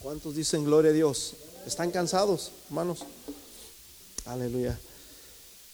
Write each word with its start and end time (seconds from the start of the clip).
¿Cuántos 0.00 0.34
dicen 0.34 0.64
gloria 0.64 0.92
a 0.92 0.94
Dios? 0.94 1.34
¿Están 1.66 1.90
cansados, 1.90 2.52
hermanos? 2.68 3.00
Aleluya. 4.24 4.80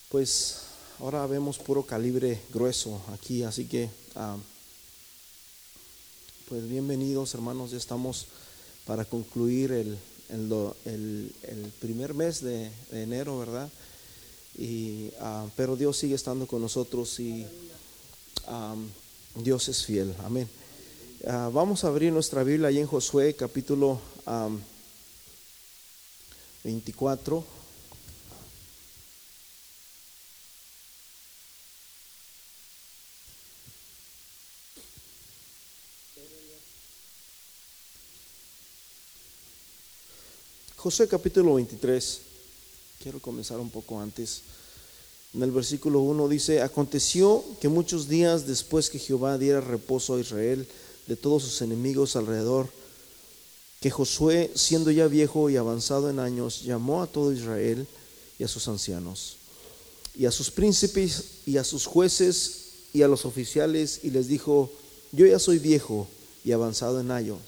Pues 0.09 0.63
ahora 0.99 1.25
vemos 1.29 1.59
puro 1.59 1.85
calibre 1.85 2.41
grueso 2.53 3.01
aquí, 3.15 3.45
así 3.45 3.67
que 3.67 3.89
ah, 4.17 4.37
pues 6.49 6.69
bienvenidos 6.69 7.35
hermanos, 7.35 7.71
ya 7.71 7.77
estamos 7.77 8.27
para 8.85 9.05
concluir 9.05 9.71
el, 9.71 9.97
el, 10.29 11.73
primer 11.79 12.13
mes 12.13 12.43
de, 12.43 12.73
enero, 12.91 13.39
¿verdad? 13.39 13.71
Y, 14.59 15.13
ah, 15.21 15.47
pero 15.55 15.77
Dios 15.77 15.99
sigue 15.99 16.17
estando 16.17 16.49
con 16.49 16.61
nosotros 16.61 17.21
y 17.21 17.47
ah, 18.49 18.75
Dios 19.37 19.69
es 19.69 19.85
fiel, 19.85 20.13
amén. 20.25 20.49
vamos 21.53 21.85
a 21.85 21.89
abrir 21.89 22.13
nuestra 22.13 22.43
Biblia 22.43 22.71
ahí 22.71 22.81
en 22.81 22.89
Josué 22.89 23.37
capítulo 23.37 24.01
24. 26.65 27.45
José 40.77 41.09
capítulo 41.09 41.55
23, 41.55 42.21
quiero 43.03 43.19
comenzar 43.21 43.59
un 43.59 43.71
poco 43.71 44.01
antes. 44.01 44.43
En 45.35 45.43
el 45.43 45.51
versículo 45.51 46.01
1 46.01 46.29
dice, 46.29 46.63
aconteció 46.63 47.45
que 47.61 47.69
muchos 47.69 48.09
días 48.09 48.47
después 48.47 48.89
que 48.91 48.99
Jehová 48.99 49.37
diera 49.37 49.61
reposo 49.61 50.15
a 50.15 50.21
Israel 50.21 50.67
de 51.07 51.17
todos 51.17 51.43
sus 51.43 51.61
enemigos 51.63 52.15
alrededor, 52.17 52.69
que 53.87 53.91
Josué, 53.93 54.51
siendo 54.57 54.91
ya 54.91 55.07
viejo 55.07 55.49
y 55.49 55.57
avanzado 55.57 56.11
en 56.11 56.19
años, 56.19 56.65
llamó 56.65 57.03
a 57.03 57.07
todo 57.07 57.33
Israel 57.33 57.87
y 58.37 58.43
a 58.43 58.49
sus 58.49 58.67
ancianos, 58.67 59.37
y 60.17 60.27
a 60.27 60.33
sus 60.33 60.51
príncipes 60.51 61.23
y 61.47 61.57
a 61.57 61.63
sus 61.63 61.87
jueces 61.87 62.63
y 62.93 63.03
a 63.03 63.07
los 63.07 63.25
oficiales, 63.25 64.01
y 64.03 64.11
les 64.11 64.27
dijo, 64.27 64.73
yo 65.13 65.25
ya 65.25 65.39
soy 65.39 65.61
viejo 65.61 66.09
y 66.45 66.51
avanzado 66.51 66.99
en 66.99 67.13
años, 67.13 67.39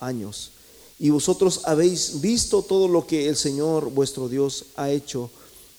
años, 0.00 0.50
y 0.98 1.10
vosotros 1.10 1.60
habéis 1.62 2.20
visto 2.20 2.62
todo 2.62 2.88
lo 2.88 3.06
que 3.06 3.28
el 3.28 3.36
Señor 3.36 3.90
vuestro 3.90 4.28
Dios 4.28 4.64
ha 4.74 4.90
hecho 4.90 5.30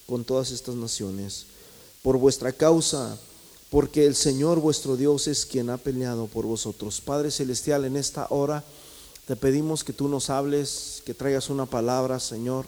con 0.06 0.24
todas 0.24 0.52
estas 0.52 0.76
naciones, 0.76 1.48
por 2.02 2.18
vuestra 2.18 2.54
causa, 2.54 3.20
porque 3.70 4.06
el 4.06 4.16
Señor 4.16 4.62
vuestro 4.62 4.96
Dios 4.96 5.28
es 5.28 5.46
quien 5.46 5.70
ha 5.70 5.76
peleado 5.76 6.28
por 6.28 6.46
vosotros. 6.46 7.02
Padre 7.02 7.30
Celestial, 7.30 7.84
en 7.84 7.98
esta 7.98 8.28
hora, 8.30 8.64
te 9.28 9.36
pedimos 9.36 9.84
que 9.84 9.92
tú 9.92 10.08
nos 10.08 10.30
hables, 10.30 11.04
que 11.06 11.14
traigas 11.14 11.50
una 11.50 11.66
palabra, 11.66 12.18
Señor, 12.18 12.66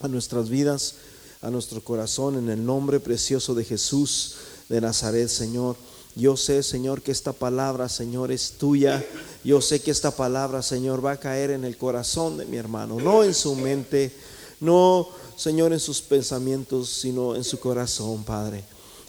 a 0.00 0.08
nuestras 0.08 0.48
vidas, 0.48 0.96
a 1.40 1.50
nuestro 1.50 1.82
corazón, 1.84 2.36
en 2.36 2.50
el 2.50 2.66
nombre 2.66 2.98
precioso 2.98 3.54
de 3.54 3.64
Jesús 3.64 4.34
de 4.68 4.80
Nazaret, 4.80 5.28
Señor. 5.28 5.76
Yo 6.16 6.36
sé, 6.36 6.64
Señor, 6.64 7.00
que 7.00 7.12
esta 7.12 7.32
palabra, 7.32 7.88
Señor, 7.88 8.32
es 8.32 8.54
tuya. 8.58 9.06
Yo 9.44 9.60
sé 9.60 9.80
que 9.80 9.92
esta 9.92 10.10
palabra, 10.10 10.64
Señor, 10.64 11.04
va 11.04 11.12
a 11.12 11.20
caer 11.20 11.52
en 11.52 11.64
el 11.64 11.76
corazón 11.76 12.38
de 12.38 12.46
mi 12.46 12.56
hermano, 12.56 12.98
no 12.98 13.22
en 13.22 13.32
su 13.32 13.54
mente, 13.54 14.12
no, 14.58 15.08
Señor, 15.36 15.72
en 15.72 15.78
sus 15.78 16.02
pensamientos, 16.02 16.88
sino 16.88 17.36
en 17.36 17.44
su 17.44 17.60
corazón, 17.60 18.24
Padre. 18.24 18.64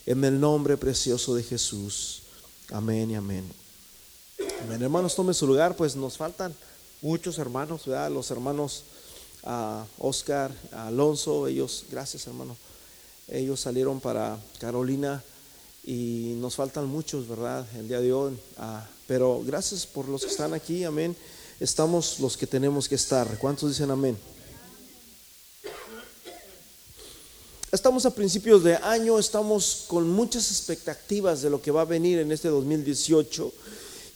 En 0.06 0.24
el 0.24 0.40
nombre 0.40 0.78
precioso 0.78 1.34
de 1.34 1.42
Jesús. 1.42 2.22
Amén 2.70 3.10
y 3.10 3.16
amén. 3.16 3.59
Amén. 4.40 4.82
Hermanos, 4.82 5.16
tome 5.16 5.34
su 5.34 5.46
lugar, 5.48 5.76
pues 5.76 5.96
nos 5.96 6.18
faltan 6.18 6.54
muchos 7.02 7.38
hermanos, 7.38 7.86
¿verdad? 7.86 8.12
Los 8.12 8.32
hermanos 8.32 8.84
a 9.44 9.86
Oscar, 9.98 10.52
Alonso, 10.72 11.48
ellos, 11.48 11.86
gracias 11.90 12.28
hermano, 12.28 12.56
ellos 13.28 13.60
salieron 13.60 14.00
para 14.00 14.38
Carolina 14.60 15.24
y 15.84 16.36
nos 16.38 16.56
faltan 16.56 16.88
muchos, 16.88 17.28
¿verdad? 17.28 17.66
El 17.76 17.88
día 17.88 18.02
de 18.02 18.14
hoy, 18.14 18.38
ah, 18.58 18.88
pero 19.08 19.42
gracias 19.46 19.86
por 19.86 20.08
los 20.08 20.24
que 20.24 20.32
están 20.32 20.54
aquí, 20.54 20.84
amén. 20.84 21.16
Estamos 21.60 22.20
los 22.20 22.38
que 22.38 22.48
tenemos 22.48 22.88
que 22.88 22.96
estar. 22.96 23.38
¿Cuántos 23.38 23.70
dicen 23.70 23.92
amén? 23.92 24.18
Estamos 27.72 28.06
a 28.06 28.16
principios 28.16 28.64
de 28.64 28.76
año, 28.78 29.20
estamos 29.20 29.86
con 29.88 30.10
muchas 30.10 30.50
expectativas 30.50 31.42
de 31.42 31.50
lo 31.50 31.62
que 31.62 31.70
va 31.70 31.82
a 31.82 31.86
venir 31.86 32.20
en 32.20 32.32
este 32.32 32.48
2018. 32.48 33.52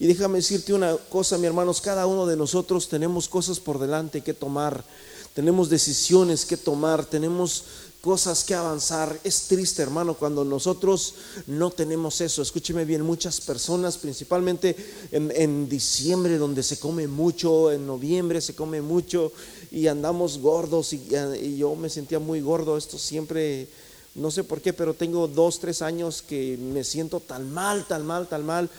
Y 0.03 0.07
déjame 0.07 0.39
decirte 0.39 0.73
una 0.73 0.97
cosa, 0.97 1.37
mi 1.37 1.47
hermanos, 1.47 1.79
cada 1.79 2.07
uno 2.07 2.25
de 2.25 2.35
nosotros 2.35 2.89
tenemos 2.89 3.29
cosas 3.29 3.61
por 3.61 3.79
delante 3.79 4.19
que 4.19 4.33
tomar, 4.33 4.83
tenemos 5.33 5.69
decisiones 5.69 6.43
que 6.45 6.57
tomar, 6.57 7.05
tenemos 7.05 7.63
cosas 8.01 8.43
que 8.43 8.53
avanzar. 8.53 9.17
Es 9.23 9.43
triste, 9.43 9.81
hermano, 9.81 10.15
cuando 10.15 10.43
nosotros 10.43 11.15
no 11.47 11.71
tenemos 11.71 12.19
eso. 12.19 12.41
Escúcheme 12.41 12.83
bien, 12.83 13.01
muchas 13.01 13.39
personas, 13.39 13.97
principalmente 13.97 14.75
en, 15.13 15.69
diciembre, 15.69 16.37
donde 16.37 16.63
se 16.63 16.79
come 16.79 17.07
mucho, 17.07 17.71
en 17.71 17.87
noviembre 17.87 18.41
se 18.41 18.55
come 18.55 18.81
mucho 18.81 19.31
y 19.71 19.87
andamos 19.87 20.37
gordos 20.39 20.91
y, 20.91 21.01
y 21.41 21.55
yo 21.55 21.77
me 21.77 21.89
sentía 21.89 22.19
muy 22.19 22.41
gordo. 22.41 22.75
Esto 22.75 22.99
siempre, 22.99 23.69
no 24.15 24.31
sé 24.31 24.43
por 24.43 24.59
qué, 24.59 24.73
pero 24.73 24.93
tengo 24.93 25.29
dos, 25.29 25.61
tres 25.61 25.81
años 25.81 26.21
que 26.21 26.57
me 26.57 26.83
siento 26.83 27.21
tan 27.21 27.53
mal, 27.53 27.87
tan 27.87 28.05
mal, 28.05 28.27
tan 28.27 28.45
mal 28.45 28.69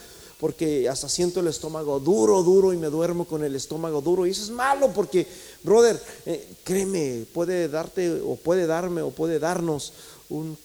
porque 0.45 0.91
hasta 0.91 1.09
siento 1.09 1.41
el 1.41 1.47
estómago 1.47 1.99
duro, 1.99 2.43
duro 2.43 2.75
y 2.75 2.77
me 2.77 2.89
duermo 2.89 3.25
con 3.25 3.43
el 3.45 3.57
estómago 3.57 4.03
duro. 4.03 4.27
Y 4.27 4.31
eso 4.33 4.43
es 4.43 4.51
malo 4.51 4.93
porque, 4.93 5.27
brother, 5.63 5.99
eh, 6.27 6.47
créeme, 6.63 7.25
puede 7.33 7.67
darte 7.67 8.21
o 8.21 8.37
puede 8.37 8.67
darme 8.67 9.01
o 9.01 9.11
puede 9.11 9.39
darnos 9.39 9.95
un 10.29 10.59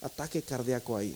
ataque 0.00 0.40
cardíaco 0.40 0.96
ahí. 0.96 1.14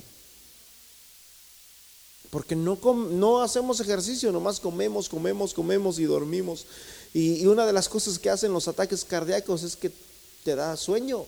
Porque 2.29 2.55
no, 2.55 2.79
no 3.11 3.41
hacemos 3.41 3.81
ejercicio, 3.81 4.31
nomás 4.33 4.61
comemos, 4.61 5.09
comemos, 5.09 5.55
comemos 5.55 5.99
y 5.99 6.05
dormimos. 6.05 6.67
Y, 7.15 7.37
y 7.37 7.47
una 7.47 7.65
de 7.65 7.73
las 7.73 7.89
cosas 7.89 8.19
que 8.19 8.29
hacen 8.29 8.53
los 8.53 8.69
ataques 8.69 9.03
cardíacos 9.03 9.63
es 9.63 9.77
que 9.77 9.91
te 10.45 10.55
da 10.55 10.77
sueño, 10.77 11.25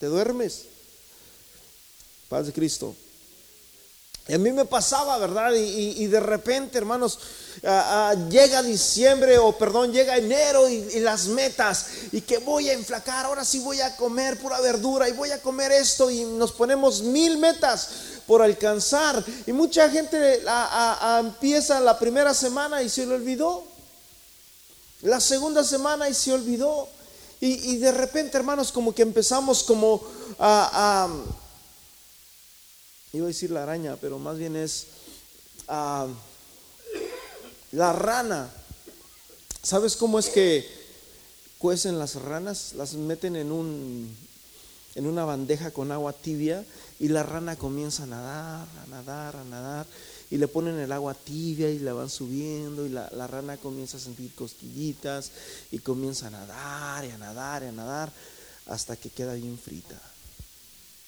te 0.00 0.06
duermes. 0.06 0.62
Paz 2.30 2.46
de 2.46 2.54
Cristo. 2.54 2.94
Y 4.28 4.34
a 4.34 4.38
mí 4.38 4.52
me 4.52 4.66
pasaba, 4.66 5.16
¿verdad? 5.16 5.52
Y, 5.54 6.06
de 6.06 6.20
repente, 6.20 6.76
hermanos, 6.76 7.18
llega 8.28 8.62
diciembre 8.62 9.38
o 9.38 9.56
perdón, 9.56 9.90
llega 9.90 10.18
enero 10.18 10.68
y, 10.68 11.00
las 11.00 11.28
metas 11.28 11.86
y 12.12 12.20
que 12.20 12.36
voy 12.36 12.68
a 12.68 12.74
enflacar, 12.74 13.24
ahora 13.24 13.42
sí 13.42 13.58
voy 13.60 13.80
a 13.80 13.96
comer 13.96 14.38
pura 14.38 14.60
verdura 14.60 15.08
y 15.08 15.12
voy 15.12 15.30
a 15.30 15.40
comer 15.40 15.72
esto 15.72 16.10
y 16.10 16.24
nos 16.24 16.52
ponemos 16.52 17.00
mil 17.00 17.38
metas 17.38 17.88
por 18.26 18.42
alcanzar. 18.42 19.24
Y 19.46 19.52
mucha 19.52 19.88
gente 19.88 20.42
empieza 21.20 21.80
la 21.80 21.98
primera 21.98 22.34
semana 22.34 22.82
y 22.82 22.90
se 22.90 23.06
le 23.06 23.14
olvidó. 23.14 23.64
La 25.00 25.20
segunda 25.20 25.64
semana 25.64 26.06
y 26.06 26.12
se 26.12 26.34
olvidó. 26.34 26.86
Y, 27.40 27.78
de 27.78 27.92
repente, 27.92 28.36
hermanos, 28.36 28.72
como 28.72 28.94
que 28.94 29.00
empezamos 29.00 29.62
como 29.62 30.02
a 30.38 31.08
iba 33.12 33.24
a 33.24 33.28
decir 33.28 33.50
la 33.50 33.62
araña, 33.62 33.96
pero 33.96 34.18
más 34.18 34.38
bien 34.38 34.56
es 34.56 34.86
ah, 35.68 36.06
la 37.72 37.92
rana. 37.92 38.50
¿Sabes 39.62 39.96
cómo 39.96 40.18
es 40.18 40.28
que 40.28 40.66
cuecen 41.58 41.98
las 41.98 42.14
ranas? 42.16 42.74
Las 42.74 42.94
meten 42.94 43.36
en 43.36 43.52
un 43.52 44.16
en 44.94 45.06
una 45.06 45.24
bandeja 45.24 45.70
con 45.70 45.92
agua 45.92 46.12
tibia 46.12 46.64
y 46.98 47.08
la 47.08 47.22
rana 47.22 47.54
comienza 47.54 48.02
a 48.02 48.06
nadar, 48.06 48.66
a 48.82 48.86
nadar, 48.88 49.36
a 49.36 49.44
nadar 49.44 49.86
y 50.28 50.38
le 50.38 50.48
ponen 50.48 50.76
el 50.78 50.90
agua 50.90 51.14
tibia 51.14 51.70
y 51.70 51.78
la 51.78 51.92
van 51.92 52.10
subiendo 52.10 52.84
y 52.84 52.88
la, 52.88 53.08
la 53.12 53.28
rana 53.28 53.56
comienza 53.58 53.96
a 53.96 54.00
sentir 54.00 54.34
cosquillitas 54.34 55.30
y 55.70 55.78
comienza 55.78 56.26
a 56.26 56.30
nadar 56.30 57.04
y 57.04 57.10
a 57.10 57.18
nadar 57.18 57.62
y 57.62 57.66
a 57.66 57.72
nadar 57.72 58.12
hasta 58.66 58.96
que 58.96 59.10
queda 59.10 59.34
bien 59.34 59.56
frita 59.56 60.00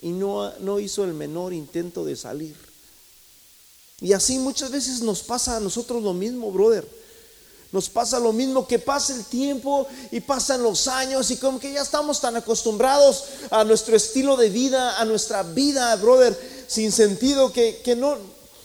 y 0.02 0.11
no, 0.11 0.52
no 0.58 0.81
hizo 0.81 1.05
el 1.05 1.14
menor 1.14 1.52
intento 1.52 2.05
de 2.05 2.17
salir. 2.17 2.56
Y 4.00 4.12
así 4.12 4.38
muchas 4.38 4.70
veces 4.70 5.02
nos 5.02 5.23
pasa 5.23 5.56
a 5.56 5.61
nosotros 5.61 6.02
lo 6.02 6.14
mismo, 6.14 6.50
brother. 6.50 6.87
Nos 7.73 7.88
pasa 7.88 8.19
lo 8.19 8.32
mismo 8.32 8.67
que 8.67 8.79
pasa 8.81 9.14
el 9.14 9.25
tiempo 9.25 9.87
y 10.11 10.20
pasan 10.20 10.62
los 10.62 10.88
años 10.88 11.31
y 11.31 11.37
como 11.37 11.61
que 11.61 11.73
ya 11.73 11.82
estamos 11.82 12.20
tan 12.20 12.35
acostumbrados 12.35 13.25
a 13.50 13.62
nuestro 13.62 13.94
estilo 13.94 14.37
de 14.37 14.50
vida, 14.50 14.99
a 15.00 15.05
nuestra 15.05 15.44
vida, 15.44 15.94
brother, 15.97 16.37
sin 16.67 16.91
sentido 16.91 17.53
que, 17.53 17.81
que 17.85 17.94
no, 17.94 18.17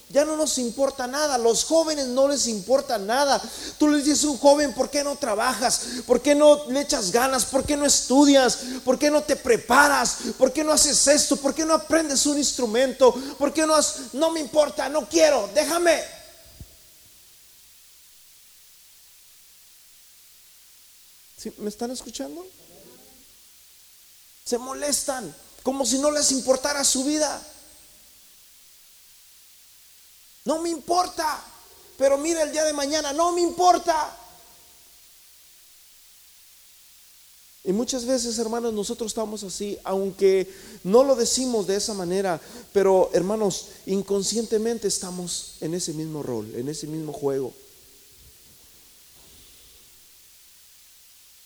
ya 0.10 0.24
no 0.24 0.38
nos 0.38 0.58
importa 0.60 1.08
nada, 1.08 1.38
los 1.38 1.64
jóvenes 1.64 2.08
no 2.08 2.28
les 2.28 2.48
importa 2.48 2.98
nada. 2.98 3.42
Tú 3.80 3.88
le 3.88 3.98
dices 3.98 4.24
a 4.24 4.30
un 4.30 4.38
joven, 4.38 4.74
¿por 4.74 4.90
qué 4.90 5.04
no 5.04 5.16
trabajas? 5.16 5.82
¿Por 6.06 6.22
qué 6.22 6.36
no 6.36 6.70
le 6.70 6.82
echas 6.82 7.12
ganas? 7.12 7.46
¿Por 7.46 7.66
qué 7.66 7.76
no 7.76 7.86
estudias? 7.86 8.60
¿Por 8.84 9.00
qué 9.00 9.10
no 9.10 9.24
te 9.24 9.36
preparas? 9.36 10.18
¿Por 10.38 10.54
qué 10.54 10.64
no 10.64 10.72
haces 10.72 11.08
esto? 11.08 11.38
¿Por 11.38 11.56
qué 11.56 11.66
no 11.66 11.74
aprendes 11.74 12.26
un 12.28 12.38
instrumento? 12.38 13.14
¿Por 13.40 13.52
qué 13.52 13.66
no 13.66 13.74
has, 13.74 14.14
no 14.14 14.30
me 14.30 14.40
importa, 14.40 14.88
no 14.90 15.10
quiero, 15.10 15.50
déjame? 15.56 16.02
¿Me 21.58 21.70
están 21.70 21.92
escuchando? 21.92 22.46
Se 24.46 24.58
molestan, 24.58 25.36
como 25.64 25.86
si 25.86 25.98
no 25.98 26.12
les 26.12 26.32
importara 26.32 26.84
su 26.84 27.04
vida. 27.04 27.42
No 30.46 30.60
me 30.60 30.70
importa, 30.70 31.44
pero 31.98 32.18
mira 32.18 32.44
el 32.44 32.52
día 32.52 32.64
de 32.64 32.74
mañana, 32.74 33.12
no 33.14 33.32
me 33.32 33.42
importa. 33.42 34.16
Y 37.64 37.74
muchas 37.74 38.06
veces, 38.06 38.38
hermanos, 38.38 38.74
nosotros 38.74 39.12
estamos 39.12 39.44
así, 39.44 39.80
aunque 39.84 40.54
no 40.84 41.04
lo 41.04 41.16
decimos 41.16 41.66
de 41.66 41.78
esa 41.78 41.96
manera, 41.96 42.40
pero 42.72 43.10
hermanos, 43.12 43.70
inconscientemente 43.88 44.88
estamos 44.88 45.56
en 45.62 45.74
ese 45.74 45.94
mismo 45.94 46.22
rol, 46.22 46.54
en 46.56 46.70
ese 46.70 46.86
mismo 46.86 47.12
juego. 47.12 47.52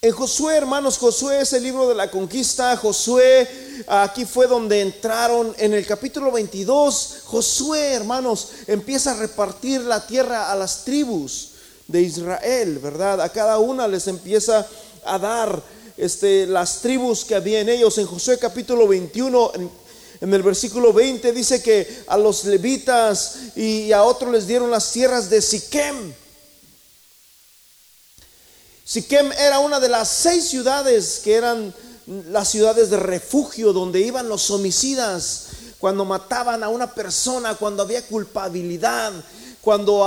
En 0.02 0.12
Josué, 0.12 0.56
hermanos, 0.56 0.98
Josué 0.98 1.42
es 1.42 1.54
el 1.54 1.64
libro 1.64 1.88
de 1.88 1.96
la 1.96 2.12
conquista. 2.12 2.76
Josué, 2.76 3.69
aquí 3.88 4.26
fue 4.26 4.48
donde 4.48 4.82
entraron 4.82 5.54
en 5.58 5.74
el 5.74 5.86
capítulo 5.86 6.32
22. 6.32 7.24
Josué, 7.26 7.94
hermanos, 7.94 8.50
empieza 8.68 9.12
a 9.12 9.16
repartir 9.18 9.82
la 9.82 10.06
tierra 10.06 10.52
a 10.52 10.56
las 10.56 10.86
tribus 10.86 11.52
de 11.88 12.02
Israel, 12.02 12.80
¿verdad? 12.80 13.22
A 13.22 13.30
cada 13.30 13.58
una 13.60 13.88
les 13.88 14.08
empieza 14.08 14.68
a 15.06 15.18
dar 15.18 15.62
este, 15.98 16.46
las 16.46 16.82
tribus 16.82 17.26
que 17.26 17.36
había 17.36 17.62
en 17.62 17.70
ellos. 17.70 17.98
En 17.98 18.08
Josué 18.08 18.38
capítulo 18.38 18.88
21, 18.88 19.52
en, 19.56 19.72
en 20.22 20.34
el 20.34 20.44
versículo 20.44 20.94
20, 20.94 21.32
dice 21.32 21.62
que 21.62 22.04
a 22.08 22.18
los 22.18 22.46
levitas 22.46 23.36
y 23.56 23.92
a 23.92 24.04
otros 24.04 24.32
les 24.32 24.48
dieron 24.48 24.72
las 24.72 24.92
tierras 24.92 25.30
de 25.30 25.42
Siquem 25.42 26.14
Siquem 28.90 29.32
era 29.34 29.60
una 29.60 29.80
de 29.80 29.88
las 29.88 30.10
seis 30.10 30.48
ciudades 30.48 31.22
que 31.24 31.36
eran 31.36 31.76
las 32.10 32.50
ciudades 32.50 32.90
de 32.90 32.98
refugio 32.98 33.72
donde 33.72 34.00
iban 34.00 34.28
los 34.28 34.50
homicidas 34.50 35.48
cuando 35.78 36.06
mataban 36.06 36.64
a 36.64 36.70
una 36.70 36.94
persona, 36.94 37.56
cuando 37.56 37.84
había 37.84 38.06
culpabilidad, 38.08 39.14
cuando 39.62 40.04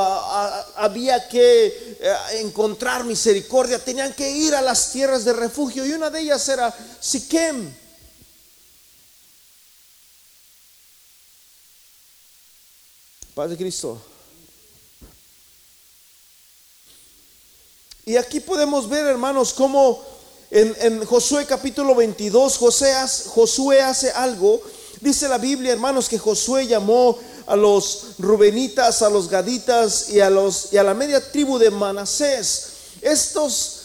había 0.76 1.28
que 1.28 1.66
eh, 2.00 2.14
encontrar 2.40 3.04
misericordia, 3.04 3.78
tenían 3.78 4.12
que 4.14 4.28
ir 4.28 4.54
a 4.54 4.60
las 4.60 4.90
tierras 4.90 5.24
de 5.24 5.32
refugio 5.32 5.86
y 5.86 5.92
una 5.92 6.10
de 6.10 6.20
ellas 6.20 6.48
era 6.48 6.74
Siquem. 7.00 7.72
Padre 13.34 13.56
Cristo. 13.56 14.02
Y 18.04 18.16
aquí 18.16 18.40
podemos 18.40 18.88
ver, 18.88 19.06
hermanos, 19.06 19.54
cómo 19.54 20.11
en, 20.52 21.04
Josué 21.06 21.46
capítulo 21.46 21.94
22 21.94 22.58
Josué 22.58 23.80
hace 23.80 24.10
algo. 24.10 24.60
Dice 25.00 25.26
la 25.26 25.38
Biblia, 25.38 25.72
hermanos, 25.72 26.08
que 26.08 26.18
Josué 26.18 26.66
llamó 26.66 27.18
a 27.46 27.56
los 27.56 28.14
rubenitas, 28.18 29.02
a 29.02 29.08
los 29.08 29.28
gaditas 29.28 30.10
y 30.10 30.20
a, 30.20 30.28
los, 30.28 30.72
y 30.72 30.76
a 30.76 30.82
la 30.82 30.94
media 30.94 31.32
tribu 31.32 31.58
de 31.58 31.70
Manasés. 31.70 32.66
Estos 33.00 33.78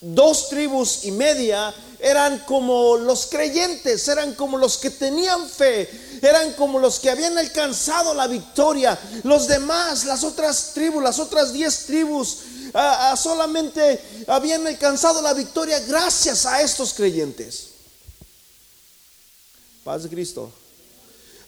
dos 0.00 0.48
tribus 0.48 1.04
y 1.04 1.12
media 1.12 1.72
eran 2.00 2.40
como 2.40 2.96
los 2.96 3.26
creyentes, 3.26 4.06
eran 4.08 4.34
como 4.34 4.58
los 4.58 4.76
que 4.76 4.90
tenían 4.90 5.48
fe, 5.48 5.88
eran 6.20 6.52
como 6.54 6.80
los 6.80 6.98
que 6.98 7.10
habían 7.10 7.38
alcanzado 7.38 8.12
la 8.12 8.26
victoria. 8.26 8.98
Los 9.22 9.46
demás, 9.46 10.04
las 10.04 10.24
otras 10.24 10.72
tribus, 10.74 11.02
las 11.02 11.18
otras 11.20 11.52
diez 11.52 11.86
tribus, 11.86 12.38
solamente 13.16 14.00
habían 14.26 14.66
alcanzado 14.66 15.22
la 15.22 15.34
victoria 15.34 15.78
gracias 15.80 16.46
a 16.46 16.62
estos 16.62 16.92
creyentes. 16.94 17.68
Paz 19.84 20.02
de 20.02 20.08
Cristo. 20.08 20.52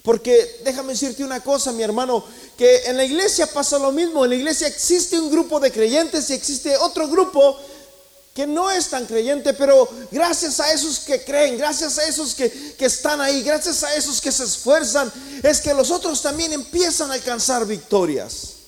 Porque 0.03 0.61
déjame 0.65 0.95
decirte 0.95 1.23
una 1.23 1.41
cosa, 1.41 1.73
mi 1.73 1.83
hermano, 1.83 2.25
que 2.57 2.85
en 2.87 2.97
la 2.97 3.05
iglesia 3.05 3.47
pasa 3.47 3.79
lo 3.79 3.93
mismo. 3.93 4.25
En 4.25 4.31
la 4.31 4.37
iglesia 4.37 4.67
existe 4.67 5.19
un 5.19 5.31
grupo 5.31 5.61
de 5.61 5.71
creyentes 5.71 6.31
y 6.31 6.35
existe 6.35 6.77
otro 6.79 7.07
grupo 7.09 7.59
que 8.35 8.47
no 8.47 8.71
es 8.71 8.89
tan 8.89 9.07
creyente, 9.07 9.53
pero 9.55 9.89
gracias 10.11 10.61
a 10.61 10.73
esos 10.73 11.01
que 11.01 11.23
creen, 11.25 11.59
gracias 11.59 11.99
a 11.99 12.05
esos 12.05 12.35
que, 12.35 12.75
que, 12.79 12.87
están 12.87 13.21
ahí, 13.21 13.43
gracias 13.43 13.83
a 13.83 13.95
esos 13.95 14.21
que 14.21 14.31
se 14.33 14.45
esfuerzan, 14.45 15.13
es 15.43 15.61
que 15.61 15.75
los 15.75 15.91
otros 15.91 16.23
también 16.23 16.53
empiezan 16.53 17.11
a 17.11 17.15
alcanzar 17.15 17.67
victorias. 17.67 18.60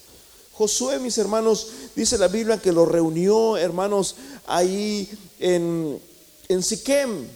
Josué, 0.52 0.99
mis 0.99 1.16
hermanos, 1.19 1.69
dice 1.96 2.19
la 2.19 2.28
Biblia 2.28 2.60
que 2.60 2.72
lo 2.72 2.84
reunió, 2.84 3.56
hermanos, 3.56 4.16
ahí 4.46 5.10
en, 5.38 6.00
en 6.49 6.62
Siquem. 6.62 7.26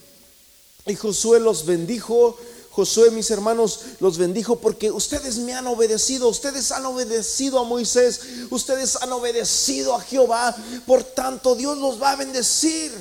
Y 0.87 0.95
Josué 0.95 1.41
los 1.41 1.67
bendijo. 1.67 2.37
Josué, 2.71 3.11
mis 3.11 3.31
hermanos, 3.31 3.81
los 4.01 4.19
bendijo 4.19 4.57
porque 4.57 4.91
ustedes 4.91 5.39
me 5.39 5.55
han 5.55 5.67
obedecido, 5.67 6.29
ustedes 6.29 6.71
han 6.73 6.85
obedecido 6.85 7.59
a 7.59 7.65
Moisés, 7.65 8.21
ustedes 8.51 8.97
han 8.97 9.11
obedecido 9.13 9.95
a 9.95 10.03
Jehová, 10.03 10.55
por 10.87 11.03
tanto 11.03 11.55
Dios 11.55 11.79
los 11.79 12.01
va 12.01 12.11
a 12.11 12.17
bendecir. 12.17 12.93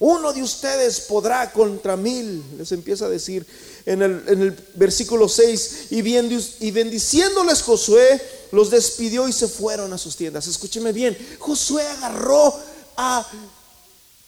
Uno 0.00 0.32
de 0.32 0.42
ustedes 0.42 1.00
podrá 1.02 1.52
contra 1.52 1.96
mil, 1.96 2.42
les 2.58 2.72
empieza 2.72 3.06
a 3.06 3.08
decir 3.08 3.46
en 3.86 4.02
el, 4.02 4.56
versículo 4.74 5.28
6, 5.28 5.86
y, 5.90 5.98
y 5.98 6.70
bendiciéndoles 6.72 7.62
Josué, 7.62 8.20
los 8.50 8.70
despidió 8.70 9.28
y 9.28 9.32
se 9.32 9.46
fueron 9.46 9.92
a 9.92 9.98
sus 9.98 10.16
tiendas. 10.16 10.48
Escúcheme 10.48 10.92
bien, 10.92 11.16
Josué 11.38 11.86
agarró 11.86 12.52
a 12.96 13.26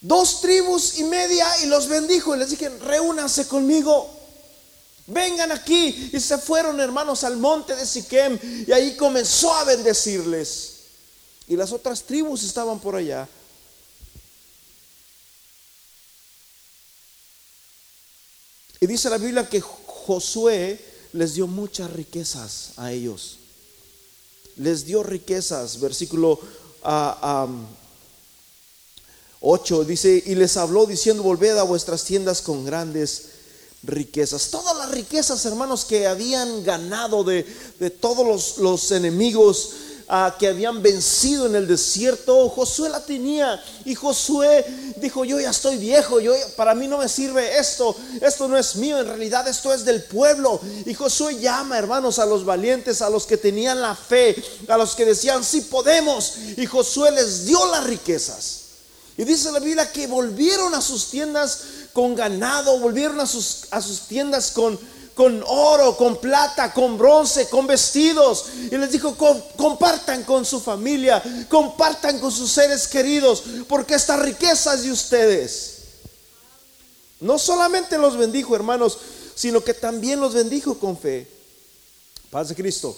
dos 0.01 0.41
tribus 0.41 0.99
y 0.99 1.05
media 1.05 1.47
y 1.65 1.67
los 1.67 1.89
bendijo 1.89 2.35
y 2.35 2.39
les 2.39 2.51
dije, 2.51 2.69
reúnanse 2.69 3.49
conmigo. 3.49 4.15
Vengan 5.09 5.51
aquí 5.53 6.11
y 6.13 6.21
se 6.21 6.39
fueron 6.39 6.79
hermanos 6.81 7.25
al 7.25 7.39
monte 7.39 7.75
de 7.75 7.87
Siquem 7.87 8.39
y 8.67 8.71
ahí 8.73 8.95
comenzó 8.95 9.53
a 9.55 9.65
bendecirles. 9.65 10.75
Y 11.49 11.57
las 11.57 11.73
otras 11.73 12.03
tribus 12.03 12.45
estaban 12.45 12.79
por 12.79 12.95
allá. 12.95 13.27
Y 18.81 18.87
dice 18.87 19.11
la 19.11 19.19
Biblia 19.19 19.49
que 19.49 19.61
Josué 19.61 20.79
les 21.13 21.35
dio 21.35 21.47
muchas 21.47 21.93
riquezas 21.93 22.73
a 22.77 22.93
ellos. 22.93 23.39
Les 24.57 24.85
dio 24.85 25.03
riquezas, 25.03 25.81
versículo 25.81 26.39
8 29.41 29.85
dice, 29.85 30.23
y 30.27 30.35
les 30.35 30.57
habló 30.57 30.87
diciendo, 30.87 31.23
volved 31.23 31.57
a 31.57 31.63
vuestras 31.63 32.05
tiendas 32.05 32.43
con 32.43 32.65
grandes 32.65 33.27
riquezas. 33.83 34.51
Todas 34.51 34.77
las 34.77 34.91
riquezas, 34.91 35.45
hermanos, 35.45 35.85
que 35.85 36.07
habían 36.07 36.65
ganado 36.65 37.23
de, 37.25 37.45
todos 38.01 38.27
los, 38.27 38.59
los 38.59 38.91
enemigos 38.91 39.71
que 40.39 40.49
habían 40.49 40.83
vencido 40.83 41.47
en 41.47 41.55
el 41.55 41.67
desierto, 41.67 42.49
Josué 42.49 42.89
la 42.89 43.05
tenía. 43.05 43.63
Y 43.85 43.95
Josué 43.95 44.65
dijo, 44.97 45.25
yo 45.25 45.39
ya 45.39 45.51
estoy 45.51 45.77
viejo, 45.77 46.19
yo, 46.19 46.33
para 46.57 46.75
mí 46.75 46.89
no 46.89 46.99
me 46.99 47.09
sirve 47.09 47.59
esto, 47.59 47.95
esto 48.21 48.49
no 48.49 48.57
es 48.57 48.77
mío, 48.77 48.99
en 48.99 49.07
realidad 49.07 49.47
esto 49.47 49.73
es 49.73 49.85
del 49.85 50.03
pueblo. 50.05 50.61
Y 50.87 50.95
Josué 50.95 51.39
llama, 51.39 51.77
hermanos, 51.77 52.19
a 52.19 52.27
los 52.27 52.45
valientes, 52.45 53.03
a 53.03 53.11
los 53.11 53.27
que 53.27 53.37
tenían 53.37 53.83
la 53.83 53.95
fe, 53.95 54.35
a 54.69 54.79
los 54.79 54.95
que 54.95 55.05
decían, 55.05 55.45
sí 55.45 55.61
podemos. 55.63 56.35
Y 56.57 56.65
Josué 56.65 57.11
les 57.11 57.45
dio 57.45 57.71
las 57.71 57.85
riquezas. 57.85 58.63
Y 59.19 59.25
dice 59.25 59.53
la 59.53 59.59
Biblia 59.59 59.91
que 59.93 60.07
volvieron 60.07 60.75
a 60.75 60.81
sus 60.81 61.11
tiendas 61.11 61.61
con 61.93 62.15
ganado, 62.15 62.79
volvieron 62.79 63.21
a 63.21 63.27
sus, 63.27 63.65
a 63.73 63.83
sus 63.83 64.03
tiendas 64.03 64.53
con 64.53 64.79
con 65.19 65.43
oro, 65.49 65.97
con 65.97 66.21
plata, 66.21 66.73
con 66.73 66.97
bronce, 66.97 67.49
con 67.49 67.67
vestidos. 67.67 68.45
Y 68.71 68.77
les 68.77 68.93
dijo, 68.93 69.17
compartan 69.57 70.23
con 70.23 70.45
su 70.45 70.61
familia, 70.61 71.21
compartan 71.49 72.21
con 72.21 72.31
sus 72.31 72.53
seres 72.53 72.87
queridos, 72.87 73.43
porque 73.67 73.95
esta 73.97 74.17
riqueza 74.17 74.75
es 74.75 74.85
de 74.85 74.93
ustedes. 74.93 75.79
No 77.19 77.37
solamente 77.37 77.99
los 77.99 78.17
bendijo, 78.17 78.55
hermanos, 78.55 78.97
sino 79.35 79.61
que 79.61 79.75
también 79.75 80.21
los 80.21 80.35
bendijo 80.35 80.79
con 80.79 80.97
fe. 80.97 81.27
Paz 82.31 82.51
de 82.51 82.55
Cristo. 82.55 82.97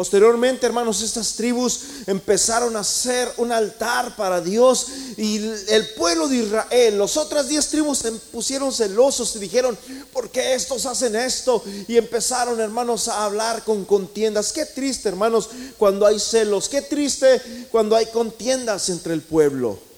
Posteriormente, 0.00 0.64
hermanos, 0.64 1.02
estas 1.02 1.34
tribus 1.34 1.80
empezaron 2.06 2.74
a 2.74 2.80
hacer 2.80 3.30
un 3.36 3.52
altar 3.52 4.16
para 4.16 4.40
Dios 4.40 4.86
y 5.18 5.36
el 5.68 5.90
pueblo 5.94 6.26
de 6.26 6.36
Israel, 6.36 6.98
las 6.98 7.18
otras 7.18 7.48
diez 7.48 7.68
tribus 7.68 7.98
se 7.98 8.12
pusieron 8.12 8.72
celosos 8.72 9.36
y 9.36 9.40
dijeron, 9.40 9.76
¿por 10.10 10.30
qué 10.30 10.54
estos 10.54 10.86
hacen 10.86 11.14
esto? 11.16 11.62
Y 11.86 11.98
empezaron, 11.98 12.58
hermanos, 12.60 13.08
a 13.08 13.26
hablar 13.26 13.62
con 13.62 13.84
contiendas. 13.84 14.54
Qué 14.54 14.64
triste, 14.64 15.10
hermanos, 15.10 15.50
cuando 15.76 16.06
hay 16.06 16.18
celos. 16.18 16.70
Qué 16.70 16.80
triste 16.80 17.68
cuando 17.70 17.94
hay 17.94 18.06
contiendas 18.06 18.88
entre 18.88 19.12
el 19.12 19.20
pueblo. 19.20 19.89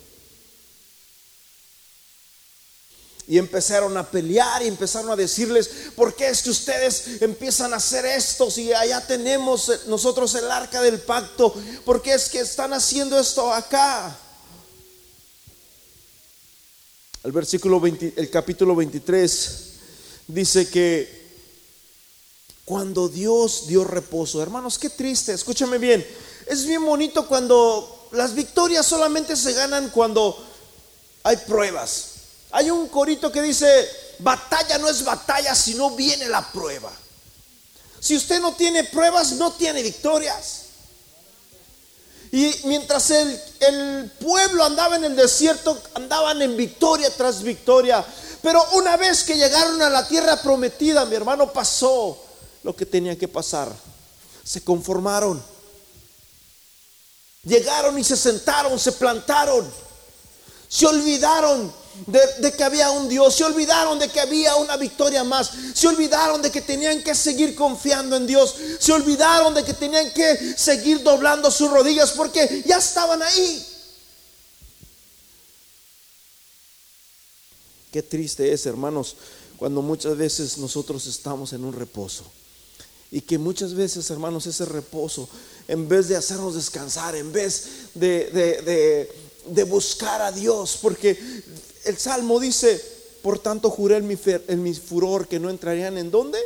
Y 3.32 3.38
empezaron 3.38 3.96
a 3.96 4.10
pelear 4.10 4.62
y 4.62 4.66
empezaron 4.66 5.10
a 5.10 5.16
decirles, 5.16 5.70
¿por 5.96 6.14
qué 6.14 6.28
es 6.28 6.42
que 6.42 6.50
ustedes 6.50 7.22
empiezan 7.22 7.72
a 7.72 7.76
hacer 7.76 8.04
esto 8.04 8.50
si 8.50 8.74
allá 8.74 9.06
tenemos 9.06 9.72
nosotros 9.86 10.34
el 10.34 10.50
arca 10.50 10.82
del 10.82 11.00
pacto? 11.00 11.54
¿Por 11.86 12.02
qué 12.02 12.12
es 12.12 12.28
que 12.28 12.40
están 12.40 12.74
haciendo 12.74 13.18
esto 13.18 13.50
acá? 13.50 14.14
El 17.24 17.32
versículo 17.32 17.80
20, 17.80 18.12
el 18.18 18.28
capítulo 18.28 18.76
23 18.76 19.50
dice 20.26 20.68
que 20.68 21.40
cuando 22.66 23.08
Dios 23.08 23.66
dio 23.66 23.82
reposo, 23.84 24.42
hermanos, 24.42 24.78
qué 24.78 24.90
triste, 24.90 25.32
escúchame 25.32 25.78
bien, 25.78 26.06
es 26.48 26.66
bien 26.66 26.84
bonito 26.84 27.26
cuando 27.26 28.10
las 28.12 28.34
victorias 28.34 28.84
solamente 28.84 29.36
se 29.36 29.54
ganan 29.54 29.88
cuando 29.88 30.36
hay 31.22 31.38
pruebas. 31.38 32.11
Hay 32.52 32.70
un 32.70 32.88
corito 32.88 33.32
que 33.32 33.40
dice, 33.40 33.88
batalla 34.18 34.78
no 34.78 34.88
es 34.88 35.02
batalla, 35.02 35.54
sino 35.54 35.90
viene 35.90 36.28
la 36.28 36.52
prueba. 36.52 36.92
Si 37.98 38.14
usted 38.14 38.40
no 38.40 38.52
tiene 38.54 38.84
pruebas, 38.84 39.32
no 39.32 39.52
tiene 39.52 39.82
victorias. 39.82 40.60
Y 42.30 42.54
mientras 42.64 43.10
el, 43.10 43.40
el, 43.60 44.10
pueblo 44.20 44.64
andaba 44.64 44.96
en 44.96 45.04
el 45.04 45.16
desierto, 45.16 45.80
andaban 45.94 46.42
en 46.42 46.56
victoria 46.56 47.14
tras 47.16 47.42
victoria. 47.42 48.04
Pero 48.42 48.62
una 48.72 48.96
vez 48.96 49.22
que 49.22 49.36
llegaron 49.36 49.80
a 49.80 49.88
la 49.88 50.06
tierra 50.06 50.40
prometida, 50.42 51.04
mi 51.06 51.14
hermano 51.14 51.52
pasó 51.52 52.22
lo 52.62 52.76
que 52.76 52.84
tenía 52.84 53.18
que 53.18 53.28
pasar. 53.28 53.72
Se 54.44 54.62
conformaron. 54.62 55.42
Llegaron 57.44 57.98
y 57.98 58.04
se 58.04 58.16
sentaron, 58.16 58.78
se 58.78 58.92
plantaron. 58.92 59.70
Se 60.68 60.86
olvidaron 60.86 61.81
de, 62.06 62.52
que 62.52 62.64
había 62.64 62.90
un 62.90 63.08
Dios, 63.08 63.34
se 63.34 63.44
olvidaron 63.44 63.98
de 63.98 64.08
que 64.08 64.20
había 64.20 64.56
una 64.56 64.76
victoria 64.76 65.24
más, 65.24 65.50
se 65.74 65.88
olvidaron 65.88 66.42
de 66.42 66.50
que 66.50 66.62
tenían 66.62 67.02
que 67.02 67.14
seguir 67.14 67.54
confiando 67.54 68.16
en 68.16 68.26
Dios, 68.26 68.54
se 68.78 68.92
olvidaron 68.92 69.54
de 69.54 69.64
que 69.64 69.74
tenían 69.74 70.12
que 70.12 70.54
seguir 70.56 71.02
doblando 71.02 71.50
sus 71.50 71.70
rodillas 71.70 72.12
porque 72.12 72.62
ya 72.66 72.78
estaban 72.78 73.22
ahí. 73.22 73.66
Qué 77.92 78.02
triste 78.02 78.52
es, 78.52 78.64
hermanos, 78.64 79.16
cuando 79.58 79.82
muchas 79.82 80.16
veces 80.16 80.56
nosotros 80.58 81.06
estamos 81.06 81.52
en 81.52 81.64
un 81.64 81.74
reposo. 81.74 82.24
Y 83.10 83.20
que 83.20 83.36
muchas 83.36 83.74
veces, 83.74 84.08
hermanos, 84.08 84.46
ese 84.46 84.64
reposo, 84.64 85.28
en 85.68 85.86
vez 85.86 86.08
de 86.08 86.16
hacernos 86.16 86.54
descansar, 86.54 87.14
en 87.14 87.30
vez 87.30 87.90
de, 87.92 88.30
de, 88.30 89.12
de 89.46 89.64
buscar 89.64 90.22
a 90.22 90.32
Dios, 90.32 90.78
porque 90.80 91.18
el 91.84 91.98
Salmo 91.98 92.38
dice, 92.38 92.80
por 93.22 93.38
tanto 93.38 93.70
juré 93.70 93.96
en 93.96 94.62
mi, 94.62 94.74
furor 94.74 95.28
que 95.28 95.38
no 95.38 95.50
entrarían 95.50 95.96
en 95.98 96.10
dónde? 96.10 96.38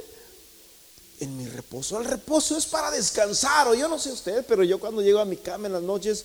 En 1.21 1.37
mi 1.37 1.47
reposo. 1.47 1.99
El 1.99 2.05
reposo 2.05 2.57
es 2.57 2.67
para 2.67 2.91
descansar, 2.91 3.69
o 3.69 3.75
yo 3.75 3.89
no 3.89 3.99
sé 3.99 4.13
usted, 4.13 4.45
pero 4.47 4.63
yo 4.63 4.79
cuando 4.79 5.03
llego 5.03 5.19
a 5.19 5.25
mi 5.25 5.37
cama 5.37 5.67
en 5.67 5.73
las 5.73 5.83
noches, 5.83 6.25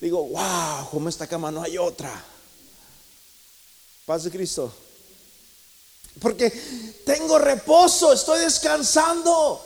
digo, 0.00 0.26
wow, 0.28 0.90
como 0.90 1.08
esta 1.08 1.26
cama 1.26 1.50
no 1.50 1.62
hay 1.62 1.78
otra. 1.78 2.24
Paz 4.04 4.24
de 4.24 4.30
Cristo. 4.30 4.72
Porque 6.20 6.50
tengo 7.04 7.38
reposo, 7.38 8.12
estoy 8.12 8.40
descansando. 8.40 9.64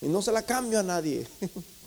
Y 0.00 0.06
no 0.06 0.22
se 0.22 0.32
la 0.32 0.42
cambio 0.42 0.78
a 0.78 0.82
nadie. 0.82 1.26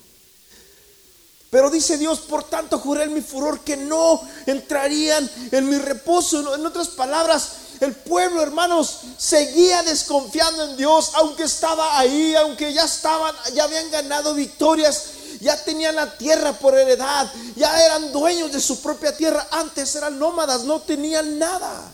Pero 1.52 1.70
dice 1.70 1.98
Dios, 1.98 2.22
por 2.22 2.46
tanto 2.46 2.80
juré 2.80 3.04
en 3.04 3.14
mi 3.14 3.20
furor 3.22 3.60
que 3.60 3.76
no 3.76 4.22
entrarían 4.46 5.30
en 5.52 5.70
mi 5.70 5.78
reposo. 5.78 6.56
En 6.56 6.66
otras 6.66 6.88
palabras, 6.88 7.50
el 7.82 7.94
pueblo, 7.94 8.42
hermanos, 8.42 9.02
seguía 9.18 9.84
desconfiando 9.84 10.64
en 10.64 10.78
Dios, 10.78 11.12
aunque 11.16 11.44
estaba 11.44 12.00
ahí, 12.00 12.34
aunque 12.36 12.72
ya 12.72 12.86
estaban, 12.86 13.36
ya 13.54 13.66
habían 13.66 13.92
ganado 13.92 14.34
victorias, 14.34 15.04
ya 15.42 15.62
tenían 15.62 15.98
la 15.98 16.18
tierra 16.18 16.54
por 16.54 16.78
heredad, 16.78 17.30
ya 17.58 17.86
eran 17.86 18.14
dueños 18.14 18.54
de 18.54 18.62
su 18.62 18.82
propia 18.82 19.18
tierra. 19.18 19.46
Antes 19.52 19.94
eran 19.96 20.18
nómadas, 20.18 20.64
no 20.64 20.80
tenían 20.80 21.38
nada. 21.38 21.92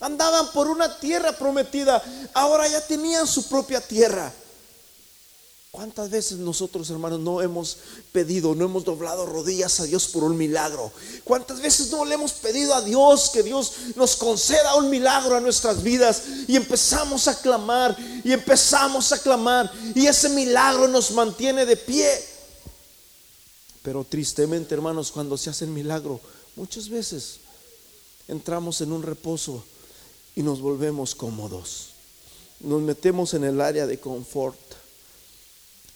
Andaban 0.00 0.52
por 0.52 0.68
una 0.68 1.00
tierra 1.00 1.32
prometida, 1.32 2.02
ahora 2.34 2.68
ya 2.68 2.86
tenían 2.86 3.26
su 3.26 3.48
propia 3.48 3.80
tierra. 3.80 4.30
¿Cuántas 5.70 6.08
veces 6.08 6.38
nosotros, 6.38 6.88
hermanos, 6.88 7.20
no 7.20 7.42
hemos 7.42 7.76
pedido, 8.10 8.54
no 8.54 8.64
hemos 8.64 8.84
doblado 8.84 9.26
rodillas 9.26 9.78
a 9.80 9.84
Dios 9.84 10.08
por 10.08 10.24
un 10.24 10.36
milagro? 10.36 10.90
¿Cuántas 11.24 11.60
veces 11.60 11.90
no 11.90 12.06
le 12.06 12.14
hemos 12.14 12.32
pedido 12.32 12.74
a 12.74 12.80
Dios 12.80 13.28
que 13.28 13.42
Dios 13.42 13.72
nos 13.94 14.16
conceda 14.16 14.76
un 14.76 14.88
milagro 14.88 15.36
a 15.36 15.40
nuestras 15.40 15.82
vidas? 15.82 16.22
Y 16.48 16.56
empezamos 16.56 17.28
a 17.28 17.38
clamar, 17.38 17.94
y 18.24 18.32
empezamos 18.32 19.12
a 19.12 19.18
clamar, 19.18 19.70
y 19.94 20.06
ese 20.06 20.30
milagro 20.30 20.88
nos 20.88 21.10
mantiene 21.10 21.66
de 21.66 21.76
pie. 21.76 22.08
Pero 23.82 24.04
tristemente, 24.04 24.74
hermanos, 24.74 25.12
cuando 25.12 25.36
se 25.36 25.50
hace 25.50 25.66
el 25.66 25.70
milagro, 25.70 26.18
muchas 26.56 26.88
veces 26.88 27.40
entramos 28.26 28.80
en 28.80 28.90
un 28.90 29.02
reposo 29.02 29.62
y 30.34 30.42
nos 30.42 30.62
volvemos 30.62 31.14
cómodos. 31.14 31.90
Nos 32.60 32.80
metemos 32.80 33.34
en 33.34 33.44
el 33.44 33.60
área 33.60 33.86
de 33.86 34.00
confort 34.00 34.58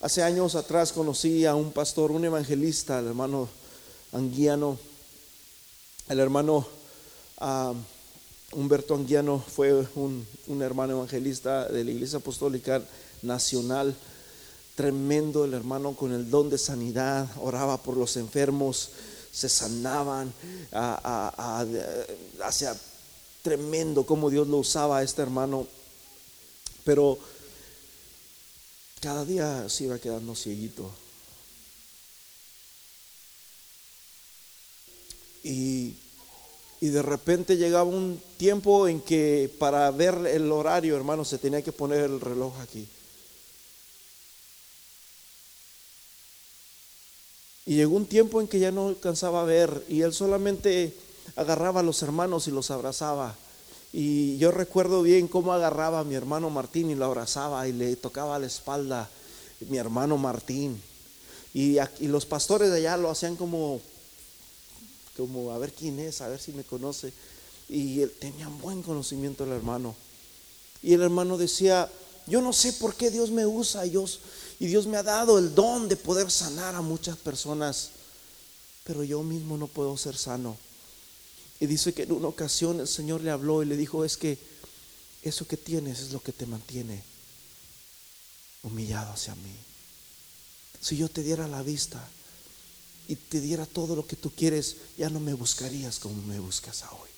Hace 0.03 0.21
años 0.21 0.55
atrás 0.55 0.91
conocí 0.91 1.45
a 1.45 1.55
un 1.55 1.71
pastor, 1.71 2.11
un 2.11 2.25
evangelista, 2.25 2.99
el 2.99 3.07
hermano 3.07 3.47
Anguiano. 4.11 4.77
El 6.09 6.19
hermano 6.19 6.67
ah, 7.37 7.73
Humberto 8.51 8.95
Anguiano 8.95 9.39
fue 9.39 9.87
un, 9.95 10.27
hermano 10.61 10.95
evangelista 10.97 11.69
de 11.69 11.85
la 11.85 11.91
Iglesia 11.91 12.17
Apostólica 12.17 12.81
Nacional. 13.21 13.95
Tremendo 14.75 15.45
el 15.45 15.53
hermano 15.53 15.93
con 15.95 16.11
el 16.11 16.29
don 16.29 16.49
de 16.49 16.57
sanidad, 16.57 17.25
oraba 17.39 17.77
por 17.77 17.95
los 17.95 18.17
enfermos, 18.17 18.89
se 19.31 19.47
sanaban, 19.47 20.33
hacia 22.43 22.75
tremendo 23.41 24.05
como 24.05 24.29
Dios 24.29 24.49
lo 24.49 24.57
usaba 24.57 24.97
a 24.97 25.03
este 25.03 25.21
hermano. 25.21 25.65
Pero 26.83 27.17
cada 29.03 29.25
día 29.25 29.67
se 29.67 29.83
iba 29.83 29.99
quedando 29.99 30.33
cieguito. 30.33 30.89
Y, 35.43 35.97
y, 36.79 36.87
de 36.87 37.01
repente 37.01 37.57
llegaba 37.57 37.83
un 37.83 38.21
tiempo 38.37 38.87
en 38.87 39.01
que 39.01 39.53
para 39.59 39.91
ver 39.91 40.25
el 40.27 40.49
horario, 40.49 40.95
hermano, 40.95 41.25
se 41.25 41.37
tenía 41.37 41.61
que 41.61 41.73
poner 41.73 41.99
el 41.99 42.21
reloj 42.21 42.57
aquí. 42.61 42.87
Y 47.65 47.75
llegó 47.75 47.97
un 47.97 48.05
tiempo 48.05 48.39
en 48.39 48.47
que 48.47 48.59
ya 48.59 48.71
no 48.71 48.87
alcanzaba 48.87 49.41
a 49.41 49.45
ver 49.45 49.83
y 49.89 50.01
él 50.01 50.13
solamente 50.13 50.95
agarraba 51.35 51.81
a 51.81 51.83
los 51.83 52.01
hermanos 52.03 52.47
y 52.47 52.51
los 52.51 52.71
abrazaba. 52.71 53.35
Y 53.93 54.37
yo 54.39 54.51
recuerdo 54.51 55.03
bien 55.03 55.27
cómo 55.27 55.53
agarraba 55.53 55.99
a 55.99 56.03
mi 56.03 56.15
hermano 56.15 56.49
Martín 56.49 56.89
y 56.89 56.95
lo 56.95 57.05
abrazaba 57.05 57.67
y 57.67 57.71
le 57.71 57.95
tocaba 57.95 58.39
la 58.39 58.47
espalda 58.47 59.09
mi 59.69 59.77
hermano 59.77 60.17
Martín. 60.17 60.81
Y, 61.53 61.77
los 62.01 62.25
pastores 62.25 62.71
de 62.71 62.77
allá 62.77 62.97
lo 62.97 63.09
hacían 63.09 63.35
como, 63.35 63.79
como 65.15 65.51
a 65.51 65.57
ver 65.57 65.73
quién 65.73 65.99
es, 65.99 66.21
a 66.21 66.27
ver 66.27 66.39
si 66.39 66.51
me 66.53 66.63
conoce. 66.63 67.13
Y 67.69 68.01
él, 68.01 68.11
tenían 68.19 68.59
buen 68.59 68.81
conocimiento 68.81 69.43
el 69.43 69.51
hermano. 69.51 69.95
Y 70.81 70.93
el 70.93 71.01
hermano 71.01 71.37
decía, 71.37 71.89
yo 72.27 72.41
no 72.41 72.53
sé 72.53 72.73
por 72.73 72.95
qué 72.95 73.11
Dios 73.11 73.29
me 73.29 73.45
usa 73.45 73.83
Dios, 73.83 74.19
y 74.59 74.67
Dios 74.67 74.87
me 74.87 74.97
ha 74.97 75.03
dado 75.03 75.37
el 75.37 75.53
don 75.55 75.87
de 75.87 75.95
poder 75.95 76.29
sanar 76.31 76.75
a 76.75 76.81
muchas 76.81 77.17
personas, 77.17 77.91
pero 78.83 79.03
yo 79.03 79.23
mismo 79.23 79.57
no 79.57 79.67
puedo 79.67 79.95
ser 79.97 80.17
sano. 80.17 80.57
Y 81.63 81.65
dice 81.65 81.93
que 81.93 82.03
en 82.03 82.11
una 82.11 82.27
ocasión 82.27 82.81
el 82.81 82.89
Señor 82.89 83.21
le 83.21 83.31
habló 83.31 83.63
y 83.63 83.65
le 83.65 83.77
dijo, 83.77 84.03
es 84.03 84.17
que 84.17 84.37
eso 85.21 85.47
que 85.47 85.55
tienes 85.55 86.01
es 86.01 86.11
lo 86.11 86.21
que 86.21 86.33
te 86.33 86.45
mantiene 86.45 87.01
humillado 88.63 89.13
hacia 89.13 89.33
mí. 89.35 89.55
Si 90.81 90.97
yo 90.97 91.07
te 91.07 91.23
diera 91.23 91.47
la 91.47 91.63
vista 91.63 92.05
y 93.07 93.15
te 93.15 93.39
diera 93.39 93.65
todo 93.65 93.95
lo 93.95 94.05
que 94.05 94.17
tú 94.17 94.29
quieres, 94.31 94.75
ya 94.97 95.09
no 95.09 95.21
me 95.21 95.33
buscarías 95.33 95.99
como 95.99 96.21
me 96.23 96.37
buscas 96.37 96.83
hoy. 96.83 97.09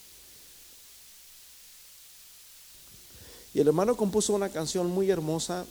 Y 3.55 3.61
el 3.61 3.67
hermano 3.67 3.97
compuso 3.97 4.35
una 4.35 4.49
canción 4.49 4.91
muy 4.91 5.09
hermosa. 5.09 5.65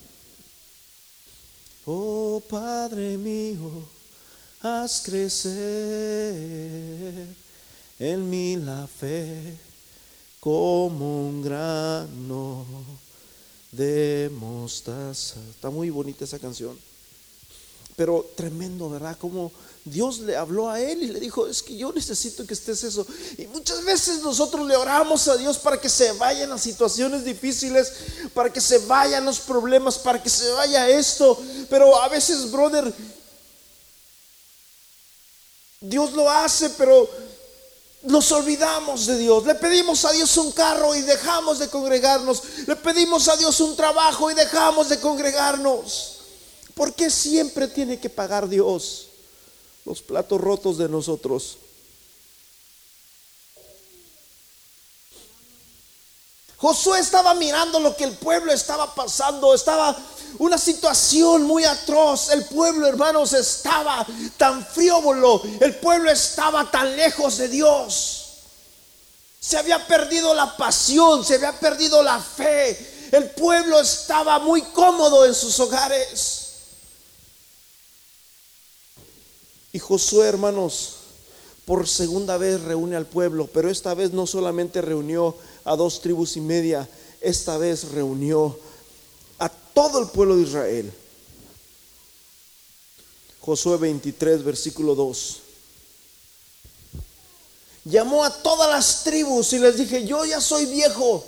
Oh 1.85 2.43
Padre 2.49 3.17
mío, 3.17 3.87
haz 4.59 5.01
crecer 5.01 5.85
en 7.99 8.29
mí 8.29 8.57
la 8.57 8.87
fe 8.87 9.57
como 10.39 11.27
un 11.27 11.41
grano 11.41 12.65
de 13.71 14.29
mostaza. 14.33 15.39
Está 15.49 15.69
muy 15.69 15.89
bonita 15.89 16.25
esa 16.25 16.39
canción. 16.39 16.77
Pero 17.95 18.29
tremendo, 18.35 18.89
¿verdad? 18.89 19.17
Como 19.17 19.51
Dios 19.85 20.19
le 20.19 20.35
habló 20.35 20.69
a 20.69 20.81
él 20.81 21.03
y 21.03 21.07
le 21.07 21.19
dijo, 21.19 21.47
es 21.47 21.63
que 21.63 21.77
yo 21.77 21.93
necesito 21.93 22.45
que 22.45 22.53
estés 22.53 22.83
eso. 22.83 23.07
Y 23.37 23.47
muchas 23.47 23.85
veces 23.85 24.21
nosotros 24.21 24.67
le 24.67 24.75
oramos 24.75 25.27
a 25.27 25.37
Dios 25.37 25.57
para 25.57 25.79
que 25.79 25.89
se 25.89 26.11
vayan 26.13 26.49
las 26.49 26.61
situaciones 26.61 27.23
difíciles, 27.23 27.93
para 28.33 28.51
que 28.51 28.59
se 28.59 28.79
vayan 28.79 29.23
los 29.23 29.39
problemas, 29.39 29.97
para 29.97 30.21
que 30.21 30.29
se 30.29 30.49
vaya 30.51 30.89
esto. 30.89 31.41
Pero 31.69 32.01
a 32.01 32.09
veces, 32.09 32.51
brother, 32.51 32.93
Dios 35.79 36.13
lo 36.13 36.29
hace, 36.29 36.69
pero 36.71 37.07
nos 38.05 38.31
olvidamos 38.31 39.05
de 39.05 39.17
Dios. 39.17 39.45
Le 39.45 39.55
pedimos 39.55 40.05
a 40.05 40.11
Dios 40.11 40.35
un 40.37 40.51
carro 40.51 40.95
y 40.95 41.01
dejamos 41.01 41.59
de 41.59 41.67
congregarnos. 41.69 42.43
Le 42.67 42.75
pedimos 42.75 43.27
a 43.27 43.35
Dios 43.37 43.59
un 43.59 43.75
trabajo 43.75 44.29
y 44.31 44.33
dejamos 44.33 44.89
de 44.89 44.99
congregarnos. 44.99 46.19
¿Por 46.73 46.93
qué 46.93 47.09
siempre 47.09 47.67
tiene 47.67 47.99
que 47.99 48.09
pagar 48.09 48.49
Dios 48.49 49.07
los 49.85 50.01
platos 50.01 50.39
rotos 50.41 50.77
de 50.77 50.89
nosotros? 50.89 51.57
Josué 56.57 56.99
estaba 56.99 57.33
mirando 57.33 57.79
lo 57.79 57.95
que 57.95 58.05
el 58.05 58.13
pueblo 58.13 58.51
estaba 58.51 58.93
pasando, 58.95 59.53
estaba 59.53 59.95
una 60.39 60.57
situación 60.57 61.43
muy 61.43 61.65
atroz. 61.65 62.29
El 62.29 62.45
pueblo, 62.45 62.87
hermanos, 62.87 63.33
estaba 63.33 64.05
tan 64.37 64.65
frívolo, 64.65 65.41
el 65.59 65.75
pueblo 65.75 66.09
estaba 66.09 66.69
tan 66.71 66.95
lejos 66.95 67.37
de 67.37 67.49
Dios. 67.49 68.21
Se 69.39 69.57
había 69.57 69.85
perdido 69.85 70.33
la 70.33 70.57
pasión, 70.57 71.23
se 71.23 71.35
había 71.35 71.53
perdido 71.59 72.01
la 72.01 72.19
fe. 72.19 73.09
El 73.11 73.29
pueblo 73.31 73.79
estaba 73.79 74.39
muy 74.39 74.61
cómodo 74.61 75.25
en 75.25 75.35
sus 75.35 75.59
hogares. 75.59 76.41
Y 79.71 79.79
Josué, 79.79 80.27
hermanos, 80.27 80.95
por 81.65 81.87
segunda 81.87 82.37
vez 82.37 82.61
reúne 82.61 82.95
al 82.95 83.05
pueblo, 83.05 83.47
pero 83.53 83.69
esta 83.69 83.93
vez 83.93 84.13
no 84.13 84.25
solamente 84.25 84.81
reunió 84.81 85.35
a 85.65 85.75
dos 85.75 85.99
tribus 85.99 86.37
y 86.37 86.41
media, 86.41 86.87
esta 87.19 87.57
vez 87.57 87.91
reunió 87.91 88.57
a 89.39 89.49
todo 89.49 89.99
el 89.99 90.07
pueblo 90.07 90.37
de 90.37 90.43
Israel. 90.43 90.93
Josué 93.41 93.77
23, 93.77 94.43
versículo 94.43 94.95
2. 94.95 95.41
Llamó 97.85 98.23
a 98.23 98.31
todas 98.31 98.69
las 98.69 99.03
tribus 99.03 99.51
y 99.53 99.59
les 99.59 99.77
dije, 99.77 100.05
yo 100.05 100.23
ya 100.25 100.39
soy 100.39 100.65
viejo, 100.65 101.23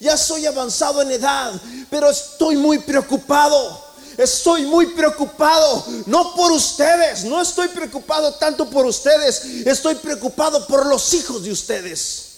ya 0.00 0.16
soy 0.16 0.46
avanzado 0.46 1.02
en 1.02 1.10
edad, 1.12 1.60
pero 1.90 2.10
estoy 2.10 2.56
muy 2.56 2.78
preocupado 2.78 3.90
Estoy 4.20 4.66
muy 4.66 4.86
preocupado, 4.88 5.82
no 6.04 6.34
por 6.34 6.52
ustedes, 6.52 7.24
no 7.24 7.40
estoy 7.40 7.68
preocupado 7.68 8.34
tanto 8.34 8.68
por 8.68 8.84
ustedes, 8.84 9.42
estoy 9.64 9.94
preocupado 9.94 10.66
por 10.66 10.84
los 10.84 11.14
hijos 11.14 11.42
de 11.42 11.50
ustedes. 11.50 12.29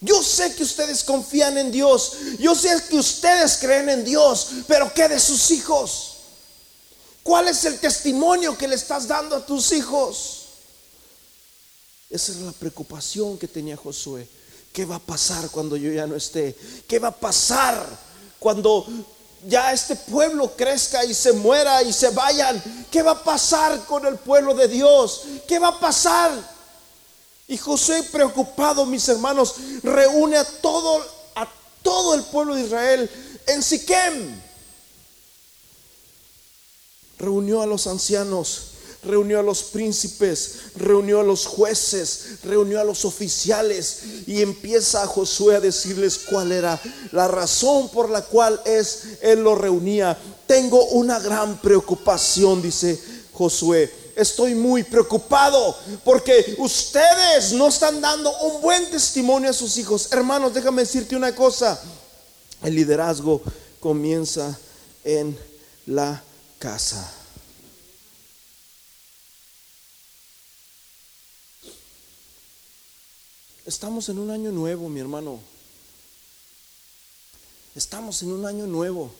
Yo 0.00 0.22
sé 0.22 0.54
que 0.54 0.62
ustedes 0.62 1.04
confían 1.04 1.58
en 1.58 1.70
Dios, 1.70 2.12
yo 2.38 2.54
sé 2.54 2.82
que 2.88 2.96
ustedes 2.96 3.58
creen 3.58 3.88
en 3.90 4.04
Dios, 4.04 4.48
pero 4.66 4.92
¿qué 4.94 5.08
de 5.08 5.20
sus 5.20 5.50
hijos? 5.50 6.16
¿Cuál 7.22 7.48
es 7.48 7.64
el 7.66 7.78
testimonio 7.78 8.56
que 8.56 8.66
le 8.66 8.76
estás 8.76 9.06
dando 9.06 9.36
a 9.36 9.44
tus 9.44 9.72
hijos? 9.72 10.36
Esa 12.08 12.32
es 12.32 12.38
la 12.38 12.52
preocupación 12.52 13.38
que 13.38 13.46
tenía 13.46 13.76
Josué. 13.76 14.26
¿Qué 14.72 14.84
va 14.84 14.96
a 14.96 15.00
pasar 15.00 15.50
cuando 15.50 15.76
yo 15.76 15.92
ya 15.92 16.06
no 16.06 16.16
esté? 16.16 16.56
¿Qué 16.88 16.98
va 16.98 17.08
a 17.08 17.16
pasar 17.16 17.86
cuando 18.38 18.86
ya 19.46 19.72
este 19.72 19.96
pueblo 19.96 20.54
crezca 20.56 21.04
y 21.04 21.14
se 21.14 21.32
muera 21.32 21.82
y 21.82 21.92
se 21.92 22.10
vayan, 22.10 22.86
¿qué 22.90 23.02
va 23.02 23.12
a 23.12 23.24
pasar 23.24 23.84
con 23.84 24.04
el 24.06 24.16
pueblo 24.16 24.54
de 24.54 24.68
Dios? 24.68 25.22
¿Qué 25.46 25.58
va 25.58 25.68
a 25.68 25.80
pasar? 25.80 26.30
Y 27.50 27.58
José 27.58 28.04
preocupado, 28.04 28.86
mis 28.86 29.08
hermanos, 29.08 29.56
reúne 29.82 30.36
a 30.36 30.44
todo 30.44 31.04
a 31.34 31.48
todo 31.82 32.14
el 32.14 32.22
pueblo 32.22 32.54
de 32.54 32.62
Israel 32.62 33.10
en 33.48 33.60
Siquem. 33.60 34.40
Reunió 37.18 37.60
a 37.60 37.66
los 37.66 37.88
ancianos, 37.88 38.66
reunió 39.02 39.40
a 39.40 39.42
los 39.42 39.64
príncipes, 39.64 40.76
reunió 40.76 41.18
a 41.18 41.24
los 41.24 41.46
jueces, 41.46 42.38
reunió 42.44 42.80
a 42.80 42.84
los 42.84 43.04
oficiales 43.04 43.98
y 44.28 44.42
empieza 44.42 45.02
a 45.02 45.08
Josué 45.08 45.56
a 45.56 45.60
decirles 45.60 46.18
cuál 46.18 46.52
era 46.52 46.80
la 47.10 47.26
razón 47.26 47.88
por 47.88 48.10
la 48.10 48.22
cual 48.22 48.60
es 48.64 49.18
él 49.22 49.42
lo 49.42 49.56
reunía. 49.56 50.16
Tengo 50.46 50.84
una 50.90 51.18
gran 51.18 51.60
preocupación, 51.60 52.62
dice 52.62 52.96
Josué. 53.32 53.99
Estoy 54.20 54.54
muy 54.54 54.84
preocupado 54.84 55.74
porque 56.04 56.54
ustedes 56.58 57.52
no 57.52 57.68
están 57.68 58.02
dando 58.02 58.30
un 58.40 58.60
buen 58.60 58.90
testimonio 58.90 59.48
a 59.48 59.54
sus 59.54 59.78
hijos. 59.78 60.12
Hermanos, 60.12 60.52
déjame 60.52 60.82
decirte 60.82 61.16
una 61.16 61.34
cosa. 61.34 61.82
El 62.62 62.74
liderazgo 62.74 63.40
comienza 63.80 64.60
en 65.04 65.38
la 65.86 66.22
casa. 66.58 67.10
Estamos 73.64 74.10
en 74.10 74.18
un 74.18 74.30
año 74.30 74.50
nuevo, 74.50 74.90
mi 74.90 75.00
hermano. 75.00 75.40
Estamos 77.74 78.22
en 78.22 78.32
un 78.32 78.44
año 78.44 78.66
nuevo. 78.66 79.14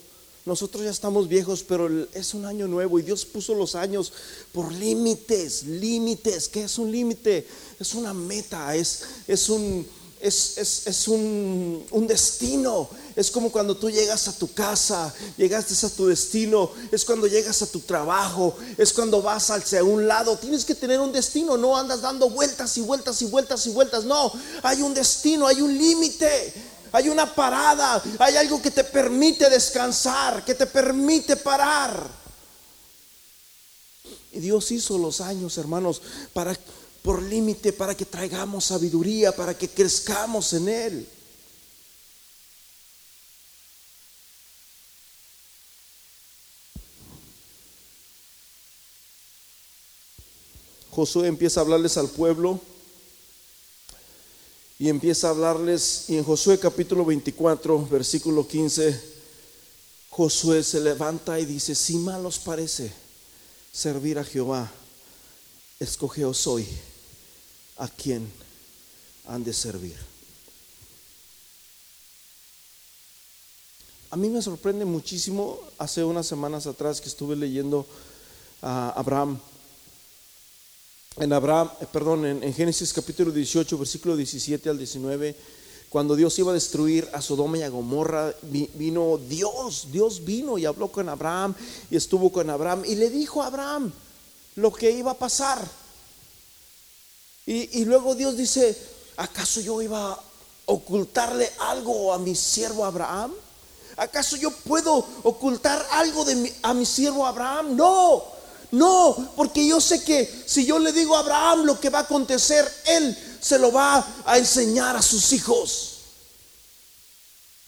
Nosotros 0.51 0.83
ya 0.83 0.91
estamos 0.91 1.29
viejos, 1.29 1.63
pero 1.63 1.89
es 2.13 2.35
un 2.35 2.45
año 2.45 2.67
nuevo 2.67 2.99
y 2.99 3.03
Dios 3.03 3.25
puso 3.25 3.55
los 3.55 3.77
años 3.77 4.13
por 4.51 4.73
límites, 4.73 5.63
límites. 5.63 6.49
¿Qué 6.49 6.65
es 6.65 6.77
un 6.77 6.91
límite? 6.91 7.47
Es 7.79 7.95
una 7.95 8.13
meta, 8.13 8.75
es, 8.75 9.05
es 9.29 9.49
un 9.49 9.87
es, 10.21 11.09
un, 11.09 12.07
destino. 12.07 12.89
Es 13.17 13.31
como 13.31 13.51
cuando 13.51 13.77
tú 13.77 13.91
llegas 13.91 14.29
a 14.29 14.33
tu 14.33 14.53
casa, 14.53 15.13
llegaste 15.37 15.87
a 15.87 15.91
tu 15.91 16.07
destino, 16.07 16.71
es 16.91 17.05
cuando 17.05 17.27
llegas 17.27 17.63
a 17.63 17.67
tu 17.67 17.81
trabajo, 17.81 18.57
es 18.77 18.93
cuando 18.93 19.23
vas 19.23 19.51
hacia 19.51 19.83
un 19.83 20.07
lado. 20.07 20.37
Tienes 20.37 20.65
que 20.65 20.75
tener 20.75 21.01
un 21.01 21.13
destino, 21.13 21.57
no 21.57 21.77
andas 21.77 22.03
dando 22.03 22.29
vueltas 22.29 22.77
y 22.77 22.81
vueltas 22.81 23.21
y 23.23 23.27
vueltas 23.27 23.67
y 23.67 23.71
vueltas. 23.71 24.05
No, 24.05 24.33
hay 24.63 24.83
un 24.83 24.95
destino, 24.95 25.47
hay 25.47 25.61
un 25.61 25.77
límite, 25.77 26.55
hay 26.93 27.09
una 27.09 27.33
parada, 27.35 28.03
hay 28.19 28.37
algo 28.37 28.61
que 28.61 28.71
te 28.71 28.85
permite 28.85 29.49
descansar, 29.49 30.45
que 30.45 30.55
te 30.55 30.67
permite 30.67 31.37
parar. 31.37 32.21
Y 34.33 34.41
Dios 34.41 34.71
hizo 34.71 34.97
los 34.99 35.21
años, 35.21 35.59
hermanos, 35.59 36.01
para 36.33 36.57
por 37.03 37.23
límite 37.23 37.73
para 37.73 37.97
que 37.97 38.05
traigamos 38.05 38.67
sabiduría, 38.67 39.33
para 39.33 39.57
que 39.57 39.69
crezcamos 39.69 40.53
en 40.53 40.69
Él. 40.69 41.09
Josué 50.91 51.29
empieza 51.29 51.61
a 51.61 51.63
hablarles 51.63 51.97
al 51.97 52.09
pueblo 52.09 52.61
y 54.81 54.89
empieza 54.89 55.27
a 55.27 55.31
hablarles, 55.33 56.07
y 56.09 56.17
en 56.17 56.25
Josué 56.25 56.59
capítulo 56.59 57.05
24, 57.05 57.87
versículo 57.87 58.49
15, 58.49 58.99
Josué 60.09 60.63
se 60.63 60.81
levanta 60.81 61.39
y 61.39 61.45
dice, 61.45 61.75
si 61.75 61.97
mal 61.97 62.25
os 62.25 62.39
parece 62.39 62.91
servir 63.71 64.19
a 64.19 64.25
Jehová, 64.25 64.73
escogeos 65.79 66.47
hoy 66.47 66.67
a 67.77 67.89
quien 67.89 68.33
han 69.27 69.45
de 69.45 69.53
servir. 69.53 69.99
A 74.09 74.17
mí 74.17 74.31
me 74.31 74.41
sorprende 74.41 74.87
muchísimo, 74.87 75.61
hace 75.77 76.05
unas 76.05 76.27
semanas 76.27 76.67
atrás 76.67 77.03
que 77.03 77.11
estuve 77.11 77.37
leyendo 77.37 77.85
a 78.63 78.99
Abraham, 78.99 79.39
en 81.17 81.33
Abraham, 81.33 81.71
eh, 81.81 81.87
perdón, 81.93 82.25
en, 82.25 82.55
Génesis 82.55 82.93
capítulo 82.93 83.33
18, 83.33 83.77
versículo 83.77 84.17
17 84.17 84.71
al 84.71 84.79
19, 84.79 85.35
cuando 85.89 86.15
Dios 86.15 86.39
iba 86.39 86.53
a 86.53 86.55
destruir 86.55 87.09
a 87.13 87.21
Sodoma 87.21 87.59
y 87.59 87.63
a 87.63 87.69
Gomorra, 87.69 88.33
vino 88.43 89.19
Dios, 89.19 89.89
Dios 89.91 90.25
vino 90.25 90.57
y 90.57 90.67
habló 90.67 90.87
con 90.93 91.09
Abraham 91.09 91.55
y 91.91 91.97
estuvo 91.97 92.31
con 92.31 92.49
Abraham 92.49 92.85
y 92.87 92.95
le 92.95 93.11
dijo 93.11 93.43
a 93.43 93.49
Abraham 93.49 93.93
lo 94.55 94.73
que 94.73 94.93
iba 94.93 95.11
a 95.11 95.19
pasar. 95.19 95.61
Y, 97.45 97.85
luego 97.85 98.15
Dios 98.15 98.37
dice, 98.37 98.79
¿acaso 99.17 99.61
yo 99.61 99.83
iba 99.83 100.13
a 100.13 100.21
ocultarle 100.67 101.51
algo 101.59 102.15
a 102.15 102.19
mi 102.19 102.37
siervo 102.37 102.85
Abraham? 102.85 103.33
¿Acaso 103.97 104.37
yo 104.37 104.53
puedo 104.53 105.05
ocultar 105.25 105.85
algo 105.91 106.25
de 106.25 106.55
a 106.63 106.73
mi 106.73 106.87
siervo 106.87 107.27
Abraham? 107.27 107.75
No, 107.75 108.23
no, 108.73 109.33
porque 109.37 109.67
yo 109.67 109.81
sé 109.81 110.05
que 110.05 110.29
si 110.47 110.65
yo 110.65 110.79
le 110.79 110.93
digo 110.93 111.17
a 111.17 111.21
Abraham 111.21 111.65
lo 111.65 111.81
que 111.81 111.91
va 111.91 112.01
a 112.01 112.03
acontecer, 112.03 112.71
él 112.87 113.17
se 113.41 113.59
lo 113.59 113.73
va 113.73 114.07
a 114.25 114.39
enseñar 114.39 114.97
a 114.97 115.03
sus 115.03 115.33
hijos. 115.33 115.87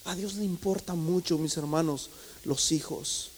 A 0.05 0.15
Dios 0.15 0.35
le 0.35 0.45
importa 0.45 0.95
mucho, 0.95 1.39
mis 1.39 1.57
hermanos, 1.57 2.11
los 2.45 2.73
hijos. 2.73 3.32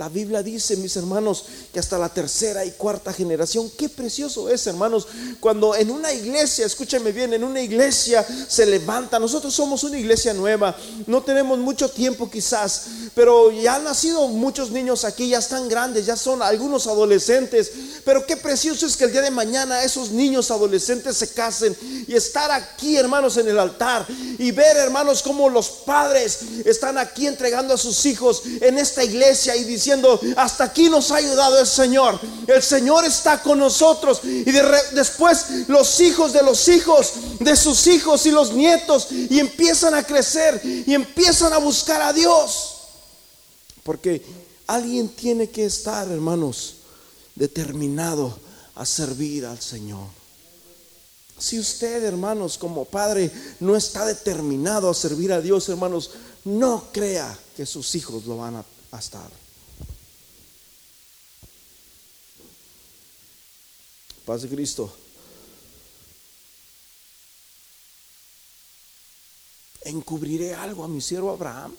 La 0.00 0.08
Biblia 0.08 0.42
dice, 0.42 0.78
mis 0.78 0.96
hermanos, 0.96 1.44
que 1.74 1.78
hasta 1.78 1.98
la 1.98 2.08
tercera 2.08 2.64
y 2.64 2.70
cuarta 2.70 3.12
generación, 3.12 3.70
qué 3.76 3.90
precioso 3.90 4.48
es, 4.48 4.66
hermanos, 4.66 5.06
cuando 5.40 5.74
en 5.74 5.90
una 5.90 6.10
iglesia, 6.10 6.64
escúchame 6.64 7.12
bien, 7.12 7.34
en 7.34 7.44
una 7.44 7.60
iglesia 7.60 8.26
se 8.48 8.64
levanta, 8.64 9.18
nosotros 9.18 9.52
somos 9.52 9.84
una 9.84 9.98
iglesia 9.98 10.32
nueva, 10.32 10.74
no 11.06 11.22
tenemos 11.22 11.58
mucho 11.58 11.90
tiempo 11.90 12.30
quizás, 12.30 12.84
pero 13.14 13.52
ya 13.52 13.74
han 13.74 13.84
nacido 13.84 14.26
muchos 14.28 14.70
niños 14.70 15.04
aquí, 15.04 15.28
ya 15.28 15.38
están 15.38 15.68
grandes, 15.68 16.06
ya 16.06 16.16
son 16.16 16.40
algunos 16.40 16.86
adolescentes, 16.86 17.70
pero 18.02 18.24
qué 18.24 18.38
precioso 18.38 18.86
es 18.86 18.96
que 18.96 19.04
el 19.04 19.12
día 19.12 19.20
de 19.20 19.30
mañana 19.30 19.82
esos 19.82 20.12
niños 20.12 20.50
adolescentes 20.50 21.18
se 21.18 21.28
casen 21.28 21.76
y 22.08 22.14
estar 22.14 22.50
aquí, 22.50 22.96
hermanos, 22.96 23.36
en 23.36 23.48
el 23.48 23.58
altar 23.58 24.06
y 24.38 24.50
ver, 24.50 24.78
hermanos, 24.78 25.22
cómo 25.22 25.50
los 25.50 25.68
padres 25.68 26.38
están 26.64 26.96
aquí 26.96 27.26
entregando 27.26 27.74
a 27.74 27.76
sus 27.76 28.06
hijos 28.06 28.44
en 28.62 28.78
esta 28.78 29.04
iglesia 29.04 29.54
y 29.56 29.64
diciendo, 29.64 29.89
hasta 30.36 30.64
aquí 30.64 30.88
nos 30.88 31.10
ha 31.10 31.16
ayudado 31.16 31.58
el 31.58 31.66
Señor. 31.66 32.18
El 32.46 32.62
Señor 32.62 33.04
está 33.04 33.42
con 33.42 33.58
nosotros. 33.58 34.20
Y 34.24 34.44
después 34.44 35.68
los 35.68 36.00
hijos 36.00 36.32
de 36.32 36.42
los 36.42 36.68
hijos, 36.68 37.12
de 37.38 37.56
sus 37.56 37.86
hijos 37.86 38.26
y 38.26 38.30
los 38.30 38.52
nietos, 38.52 39.08
y 39.10 39.38
empiezan 39.38 39.94
a 39.94 40.02
crecer 40.02 40.60
y 40.64 40.94
empiezan 40.94 41.52
a 41.52 41.58
buscar 41.58 42.02
a 42.02 42.12
Dios. 42.12 42.74
Porque 43.82 44.24
alguien 44.66 45.08
tiene 45.08 45.50
que 45.50 45.64
estar, 45.64 46.08
hermanos, 46.10 46.76
determinado 47.34 48.38
a 48.74 48.86
servir 48.86 49.46
al 49.46 49.60
Señor. 49.60 50.06
Si 51.38 51.58
usted, 51.58 52.04
hermanos, 52.04 52.58
como 52.58 52.84
padre, 52.84 53.30
no 53.60 53.74
está 53.74 54.04
determinado 54.04 54.90
a 54.90 54.94
servir 54.94 55.32
a 55.32 55.40
Dios, 55.40 55.68
hermanos, 55.70 56.10
no 56.44 56.84
crea 56.92 57.36
que 57.56 57.64
sus 57.64 57.94
hijos 57.94 58.26
lo 58.26 58.36
van 58.36 58.56
a, 58.56 58.98
estar. 58.98 59.30
Paz 64.30 64.42
de 64.42 64.48
Cristo. 64.48 64.88
Encubriré 69.82 70.54
algo 70.54 70.84
a 70.84 70.88
mi 70.88 71.00
siervo 71.00 71.32
Abraham. 71.32 71.74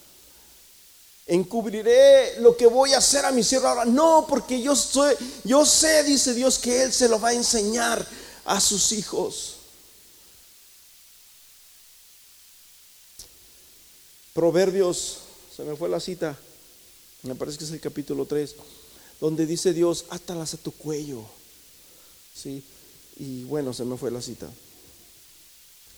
Encubriré 1.27 2.41
lo 2.41 2.57
que 2.57 2.67
voy 2.67 2.91
a 2.91 2.97
hacer 2.97 3.23
a 3.23 3.31
mi 3.31 3.41
siervo 3.41 3.69
Abraham. 3.69 3.95
No, 3.95 4.25
porque 4.27 4.61
yo 4.61 4.75
soy, 4.75 5.15
yo 5.45 5.65
sé, 5.65 6.03
dice 6.03 6.33
Dios, 6.33 6.59
que 6.59 6.83
Él 6.83 6.91
se 6.91 7.07
lo 7.07 7.21
va 7.21 7.29
a 7.29 7.33
enseñar 7.35 8.05
a 8.43 8.59
sus 8.59 8.91
hijos. 8.91 9.55
Proverbios, 14.33 15.19
se 15.55 15.63
me 15.63 15.77
fue 15.77 15.87
la 15.87 16.01
cita, 16.01 16.37
me 17.21 17.33
parece 17.35 17.57
que 17.57 17.63
es 17.63 17.71
el 17.71 17.79
capítulo 17.79 18.25
3, 18.25 18.55
donde 19.21 19.45
dice 19.45 19.71
Dios, 19.71 20.03
átalas 20.09 20.53
a 20.53 20.57
tu 20.57 20.73
cuello 20.73 21.25
¿sí? 22.41 22.63
Y 23.17 23.43
bueno, 23.43 23.73
se 23.73 23.86
me 23.86 23.97
fue 23.97 24.12
la 24.12 24.21
cita. 24.21 24.49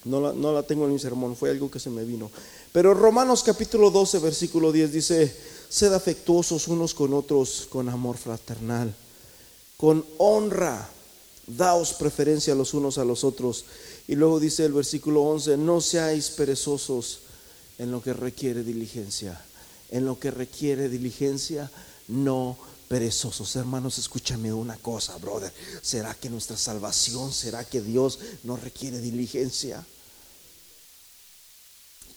No 0.06 0.20
la, 0.20 0.34
no 0.34 0.52
la, 0.52 0.64
tengo 0.64 0.86
en 0.86 0.94
mi 0.94 1.00
sermón, 1.00 1.36
fue 1.36 1.50
algo 1.50 1.72
que 1.72 1.80
se 1.80 1.90
me 1.90 2.04
vino. 2.04 2.30
Pero 2.74 2.94
Romanos 2.94 3.44
capítulo 3.44 3.90
12, 3.90 4.20
versículo 4.20 4.72
10 4.72 4.92
dice, 4.92 5.38
sed 5.70 5.94
afectuosos 5.94 6.68
unos 6.68 6.94
con 6.94 7.14
otros 7.14 7.68
con 7.70 7.88
amor 7.88 8.18
fraternal, 8.18 8.94
con 9.78 10.06
honra, 10.18 10.90
daos 11.48 11.94
preferencia 11.94 12.56
los 12.56 12.74
unos 12.74 12.98
a 12.98 13.06
los 13.06 13.24
otros. 13.24 13.66
Y 14.08 14.16
luego 14.16 14.42
dice 14.42 14.66
el 14.66 14.74
versículo 14.74 15.24
11, 15.24 15.56
no 15.56 15.80
seáis 15.80 16.32
perezosos 16.32 17.20
en 17.78 17.92
lo 17.92 18.02
que 18.02 18.14
requiere 18.14 18.64
diligencia. 18.64 19.40
En 19.90 20.06
lo 20.06 20.20
que 20.20 20.32
requiere 20.32 20.90
diligencia, 20.90 21.72
no 22.10 22.58
perezosos. 22.88 23.56
Hermanos, 23.56 23.98
escúchame 23.98 24.54
una 24.54 24.78
cosa, 24.78 25.18
brother. 25.18 25.54
¿Será 25.82 26.14
que 26.14 26.30
nuestra 26.30 26.58
salvación, 26.58 27.34
será 27.34 27.64
que 27.66 27.82
Dios 27.82 28.20
no 28.44 28.56
requiere 28.58 29.00
diligencia? 29.00 29.86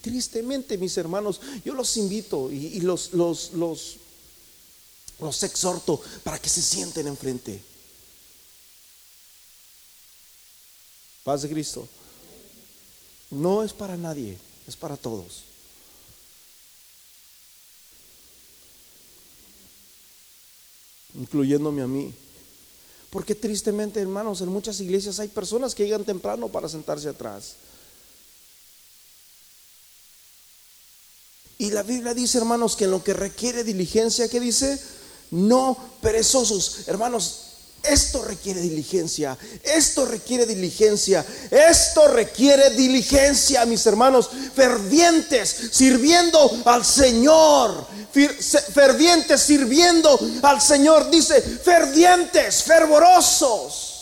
Tristemente, 0.03 0.79
mis 0.79 0.97
hermanos, 0.97 1.41
yo 1.65 1.75
los 1.75 1.97
invito 1.97 2.51
y, 2.53 2.81
los, 2.81 3.13
los, 3.13 3.53
los, 3.55 3.97
los 5.19 5.43
exhorto 5.43 6.01
para 6.23 6.39
que 6.39 6.49
se 6.49 6.63
sienten 6.63 7.09
enfrente. 7.09 7.63
Paz 11.25 11.43
de 11.43 11.49
Cristo. 11.49 11.89
No 13.31 13.65
es 13.65 13.73
para 13.73 13.97
nadie, 13.97 14.39
es 14.69 14.77
para 14.77 14.97
todos. 14.97 15.43
Incluyéndome 21.19 21.83
a 21.83 21.87
mí. 21.87 22.13
Porque 23.11 23.35
tristemente, 23.35 24.01
hermanos, 24.01 24.41
en 24.41 24.49
muchas 24.49 24.81
iglesias 24.81 25.19
hay 25.21 25.29
personas 25.29 25.75
que 25.75 25.85
llegan 25.85 26.05
temprano 26.05 26.49
para 26.49 26.69
sentarse 26.69 27.09
atrás. 27.09 27.55
Y 31.59 31.71
la 31.71 31.83
Biblia 31.83 32.13
dice, 32.13 32.39
hermanos, 32.39 32.77
que 32.77 32.85
en 32.85 32.91
lo 32.91 33.03
que 33.03 33.15
requiere 33.15 33.65
diligencia, 33.65 34.29
¿qué 34.29 34.41
dice? 34.41 34.79
No 35.31 35.77
perezosos. 36.03 36.87
Hermanos, 36.87 37.56
esto 37.83 38.23
requiere 38.23 38.61
diligencia, 38.61 39.39
esto 39.63 40.07
requiere 40.07 40.47
diligencia, 40.47 41.25
esto 41.51 42.09
requiere 42.09 42.71
diligencia, 42.71 43.65
mis 43.67 43.87
hermanos, 43.87 44.29
fervientes, 44.55 45.71
sirviendo 45.71 46.63
al 46.65 46.85
Señor, 46.85 47.87
fervientes, 48.13 49.41
sirviendo 49.41 50.19
al 50.43 50.61
Señor, 50.61 51.11
dice, 51.11 51.41
fervientes, 51.41 52.63
fervorosos. 52.63 53.93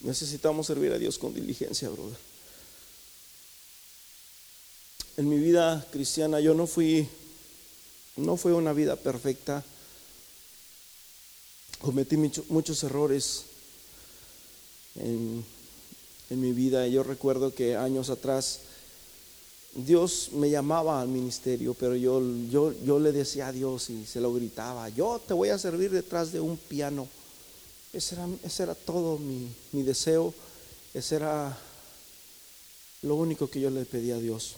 Necesitamos 0.00 0.66
servir 0.66 0.92
a 0.92 0.98
Dios 0.98 1.16
con 1.16 1.32
diligencia, 1.32 1.88
brother 1.88 2.31
en 5.16 5.28
mi 5.28 5.38
vida 5.38 5.86
cristiana 5.90 6.40
yo 6.40 6.54
no 6.54 6.66
fui, 6.66 7.06
no 8.16 8.36
fue 8.36 8.52
una 8.52 8.72
vida 8.72 8.96
perfecta. 8.96 9.62
Cometí 11.80 12.16
muchos 12.16 12.82
errores 12.84 13.44
en, 14.96 15.44
mi 16.30 16.52
vida. 16.52 16.86
Yo 16.86 17.02
recuerdo 17.02 17.54
que 17.54 17.76
años 17.76 18.08
atrás 18.08 18.60
Dios 19.74 20.30
me 20.32 20.48
llamaba 20.48 21.02
al 21.02 21.08
ministerio, 21.08 21.74
pero 21.74 21.94
yo, 21.94 22.22
yo, 22.48 22.72
yo 22.84 22.98
le 22.98 23.12
decía 23.12 23.48
a 23.48 23.52
Dios 23.52 23.90
y 23.90 24.06
se 24.06 24.20
lo 24.20 24.32
gritaba, 24.32 24.88
yo 24.88 25.20
te 25.26 25.34
voy 25.34 25.50
a 25.50 25.58
servir 25.58 25.90
detrás 25.90 26.32
de 26.32 26.40
un 26.40 26.56
piano. 26.56 27.06
Ese 27.92 28.14
era, 28.14 28.26
ese 28.42 28.62
era 28.62 28.74
todo 28.74 29.18
mi, 29.18 29.48
mi 29.72 29.82
deseo, 29.82 30.32
ese 30.94 31.16
era 31.16 31.58
lo 33.02 33.16
único 33.16 33.50
que 33.50 33.60
yo 33.60 33.68
le 33.68 33.84
pedía 33.84 34.14
a 34.14 34.18
Dios. 34.18 34.56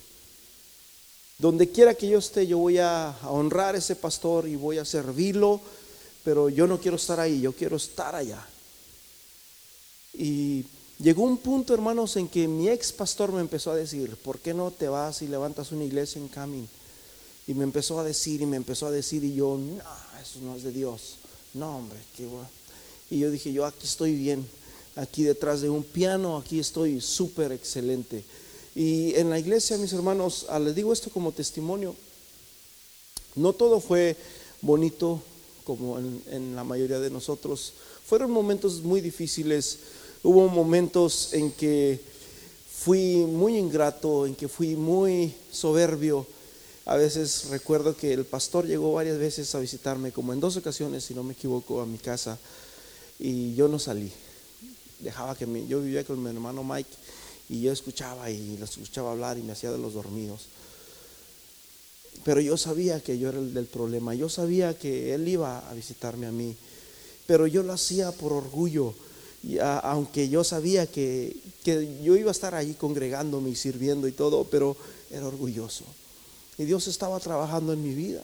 Donde 1.39 1.71
quiera 1.71 1.95
que 1.95 2.09
yo 2.09 2.19
esté, 2.19 2.47
yo 2.47 2.59
voy 2.59 2.79
a 2.79 3.17
honrar 3.25 3.75
a 3.75 3.79
ese 3.79 3.97
pastor 3.97 4.47
y 4.47 4.55
voy 4.55 4.79
a 4.79 4.85
servirlo, 4.85 5.61
pero 6.23 6.49
yo 6.49 6.67
no 6.67 6.79
quiero 6.79 6.97
estar 6.97 7.19
ahí, 7.19 7.41
yo 7.41 7.53
quiero 7.53 7.77
estar 7.77 8.15
allá. 8.15 8.47
Y 10.15 10.65
llegó 10.99 11.25
un 11.25 11.39
punto, 11.39 11.75
hermanos, 11.75 12.17
en 12.17 12.29
que 12.29 12.47
mi 12.47 12.69
ex 12.69 12.93
pastor 12.93 13.33
me 13.33 13.41
empezó 13.41 13.73
a 13.73 13.77
decir, 13.77 14.17
¿por 14.17 14.39
qué 14.39 14.55
no 14.55 14.71
te 14.71 14.89
vas 14.89 15.23
y 15.23 15.29
levantas 15.29 15.73
una 15.73 15.85
iglesia 15.85 16.21
en 16.21 16.29
Camin? 16.29 16.69
Y 17.47 17.55
me 17.55 17.65
empezó 17.65 17.99
a 17.99 18.05
decir 18.05 18.41
y 18.41 18.47
me 18.47 18.57
empezó 18.57 18.87
a 18.87 18.91
decir 18.91 19.25
y 19.25 19.35
yo, 19.35 19.59
no, 19.59 19.83
eso 20.23 20.41
no 20.41 20.55
es 20.55 20.63
de 20.63 20.71
Dios. 20.73 21.17
No, 21.53 21.79
hombre, 21.79 21.99
qué 22.17 22.27
bueno. 22.27 22.49
Y 23.11 23.19
yo 23.19 23.31
dije, 23.31 23.53
yo 23.53 23.67
aquí 23.67 23.87
estoy 23.87 24.15
bien, 24.15 24.47
aquí 24.97 25.25
detrás 25.25 25.61
de 25.61 25.69
un 25.69 25.83
piano, 25.83 26.37
aquí 26.37 26.59
estoy 26.59 27.01
súper 27.01 27.53
excelente. 27.53 28.25
Y 28.75 29.15
en 29.15 29.31
la 29.31 29.39
iglesia, 29.39 29.79
mis 29.79 29.93
hermanos, 29.93 30.47
ah, 30.49 30.59
les 30.59 30.75
digo 30.75 30.93
esto 30.93 31.11
como 31.11 31.31
testimonio, 31.31 31.95
no 33.37 33.53
todo 33.53 33.81
fue 33.81 34.17
bonito 34.61 35.23
como 35.65 35.99
en, 35.99 36.57
la 36.57 36.65
mayoría 36.65 36.99
de 36.99 37.11
nosotros. 37.11 37.73
Fueron 38.05 38.33
momentos 38.33 38.83
muy 38.83 39.01
difíciles, 39.01 39.79
hubo 40.23 40.49
momentos 40.49 41.33
en 41.33 41.53
que 41.53 42.01
fui 42.69 43.19
muy 43.19 43.57
ingrato, 43.57 44.27
en 44.27 44.35
que 44.35 44.49
fui 44.49 44.75
muy 44.75 45.33
soberbio. 45.53 46.27
A 46.85 46.97
veces 46.97 47.47
recuerdo 47.51 47.97
que 47.97 48.13
el 48.13 48.25
pastor 48.25 48.67
llegó 48.67 48.93
varias 48.93 49.19
veces 49.19 49.55
a 49.55 49.61
visitarme, 49.61 50.13
como 50.13 50.33
en 50.33 50.41
dos 50.41 50.57
ocasiones, 50.57 51.05
si 51.05 51.15
no 51.15 51.23
me 51.23 51.33
equivoco, 51.33 51.81
a 51.81 51.87
mi 51.87 51.99
casa, 51.99 52.39
y 53.19 53.55
yo 53.55 53.69
no 53.69 53.79
salí. 53.79 54.13
Dejaba 54.99 55.37
que 55.37 55.47
me, 55.47 55.67
yo 55.67 55.81
vivía 55.81 56.05
con 56.05 56.23
mi 56.23 56.29
hermano 56.29 56.65
Mike 56.65 56.91
y 57.49 57.63
yo 57.63 57.73
escuchaba 57.73 58.31
y 58.31 58.57
los 58.59 58.71
escuchaba 58.71 59.13
hablar 59.13 59.39
y 59.39 59.43
me 59.43 59.53
hacía 59.53 59.71
de 59.71 59.79
los 59.79 59.95
dormidos. 59.95 60.47
Pero 62.25 62.41
yo 62.41 62.57
sabía 62.57 63.01
que 63.01 63.19
yo 63.19 63.29
era 63.29 63.39
el 63.39 63.53
del 63.53 63.67
problema, 63.67 64.15
yo 64.15 64.29
sabía 64.29 64.79
que 64.79 65.15
él 65.15 65.29
iba 65.29 65.59
a 65.69 65.75
visitarme 65.75 66.27
a 66.27 66.33
mí, 66.33 66.57
pero 67.27 67.47
yo 67.47 67.63
lo 67.63 67.73
hacía 67.73 68.13
por 68.13 68.33
orgullo, 68.33 68.95
y 69.43 69.59
aunque 69.59 70.29
yo 70.29 70.43
sabía 70.43 70.87
que, 70.87 71.37
que 71.65 72.01
yo 72.03 72.17
iba 72.17 72.31
a 72.31 72.33
estar 72.33 72.55
allí 72.55 72.75
congregándome 72.75 73.51
y 73.51 73.57
sirviendo 73.57 74.09
y 74.09 74.13
todo, 74.13 74.45
pero 74.45 74.75
era 75.11 75.27
orgulloso. 75.27 75.85
Y 76.57 76.65
Dios 76.65 76.87
estaba 76.87 77.21
trabajando 77.21 77.73
en 77.73 77.83
mi 77.83 77.95
vida. 77.95 78.23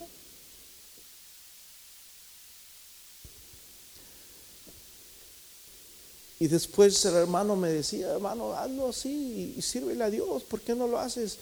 Y 6.43 6.49
después 6.49 7.05
el 7.05 7.17
hermano 7.17 7.55
me 7.55 7.69
decía, 7.69 8.13
hermano, 8.13 8.55
hazlo 8.55 8.89
así 8.89 9.55
y 9.59 9.61
sírvele 9.61 10.03
a 10.03 10.09
Dios, 10.09 10.43
¿por 10.45 10.63
qué 10.63 10.75
no 10.75 10.87
lo 10.87 10.99
haces? 10.99 11.37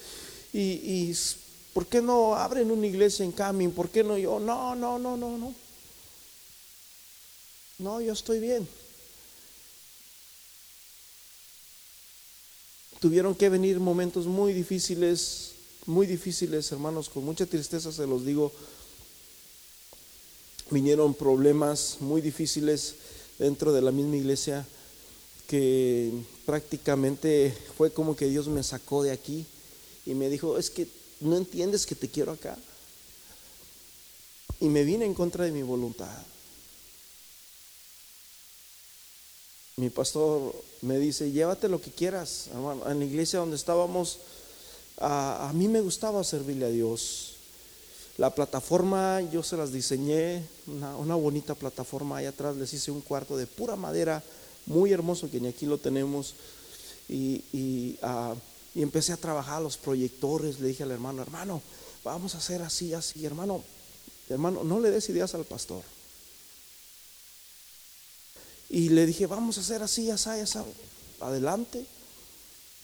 Y, 0.52 0.60
y 0.60 1.16
¿por 1.72 1.86
qué 1.86 2.02
no 2.02 2.34
abren 2.34 2.68
una 2.72 2.84
iglesia 2.84 3.24
en 3.24 3.30
Camin? 3.30 3.70
¿Por 3.70 3.90
qué 3.90 4.02
no 4.02 4.18
yo? 4.18 4.40
No, 4.40 4.74
no, 4.74 4.98
no, 4.98 5.16
no, 5.16 5.38
no. 5.38 5.54
No, 7.78 8.00
yo 8.00 8.12
estoy 8.12 8.40
bien. 8.40 8.66
Tuvieron 12.98 13.36
que 13.36 13.48
venir 13.48 13.78
momentos 13.78 14.26
muy 14.26 14.52
difíciles, 14.52 15.52
muy 15.86 16.08
difíciles, 16.08 16.72
hermanos, 16.72 17.08
con 17.08 17.24
mucha 17.24 17.46
tristeza 17.46 17.92
se 17.92 18.04
los 18.04 18.26
digo. 18.26 18.50
Vinieron 20.72 21.14
problemas 21.14 21.98
muy 22.00 22.20
difíciles 22.20 22.96
dentro 23.38 23.72
de 23.72 23.80
la 23.80 23.92
misma 23.92 24.16
iglesia 24.16 24.66
que 25.48 26.12
prácticamente 26.44 27.56
fue 27.76 27.90
como 27.90 28.14
que 28.14 28.26
Dios 28.26 28.46
me 28.48 28.62
sacó 28.62 29.02
de 29.02 29.10
aquí 29.10 29.46
y 30.04 30.14
me 30.14 30.28
dijo, 30.28 30.58
es 30.58 30.70
que 30.70 30.86
no 31.20 31.36
entiendes 31.36 31.86
que 31.86 31.94
te 31.94 32.08
quiero 32.08 32.32
acá. 32.32 32.56
Y 34.60 34.66
me 34.68 34.84
vine 34.84 35.06
en 35.06 35.14
contra 35.14 35.44
de 35.44 35.52
mi 35.52 35.62
voluntad. 35.62 36.16
Mi 39.76 39.88
pastor 39.88 40.54
me 40.82 40.98
dice, 40.98 41.32
llévate 41.32 41.68
lo 41.68 41.80
que 41.80 41.92
quieras. 41.92 42.50
En 42.86 42.98
la 42.98 43.04
iglesia 43.04 43.38
donde 43.38 43.56
estábamos, 43.56 44.18
a, 44.98 45.50
mí 45.54 45.66
me 45.66 45.80
gustaba 45.80 46.22
servirle 46.24 46.66
a 46.66 46.70
Dios. 46.70 47.36
La 48.18 48.34
plataforma 48.34 49.22
yo 49.22 49.42
se 49.42 49.56
las 49.56 49.72
diseñé, 49.72 50.44
una, 50.66 50.94
una 50.96 51.14
bonita 51.14 51.54
plataforma. 51.54 52.18
Ahí 52.18 52.26
atrás 52.26 52.56
les 52.56 52.74
hice 52.74 52.90
un 52.90 53.00
cuarto 53.00 53.36
de 53.36 53.46
pura 53.46 53.76
madera 53.76 54.22
muy 54.68 54.92
hermoso 54.92 55.30
que 55.30 55.40
ni 55.40 55.48
aquí 55.48 55.66
lo 55.66 55.78
tenemos. 55.78 56.34
Y, 57.08 57.96
ah, 58.02 58.34
y, 58.74 58.82
empecé 58.82 59.12
a 59.12 59.16
trabajar 59.16 59.62
los 59.62 59.76
proyectores. 59.76 60.60
Le 60.60 60.68
dije 60.68 60.82
al 60.82 60.90
hermano, 60.90 61.22
hermano, 61.22 61.62
vamos 62.04 62.34
a 62.34 62.38
hacer 62.38 62.62
así, 62.62 62.94
así. 62.94 63.24
Hermano, 63.24 63.64
hermano, 64.28 64.62
no 64.62 64.78
le 64.78 64.90
des 64.90 65.08
ideas 65.08 65.34
al 65.34 65.44
pastor. 65.44 65.82
Y 68.68 68.90
le 68.90 69.06
dije, 69.06 69.26
vamos 69.26 69.56
a 69.56 69.62
hacer 69.62 69.82
así, 69.82 70.10
así, 70.10 70.28
así. 70.28 70.58
Adelante. 71.20 71.84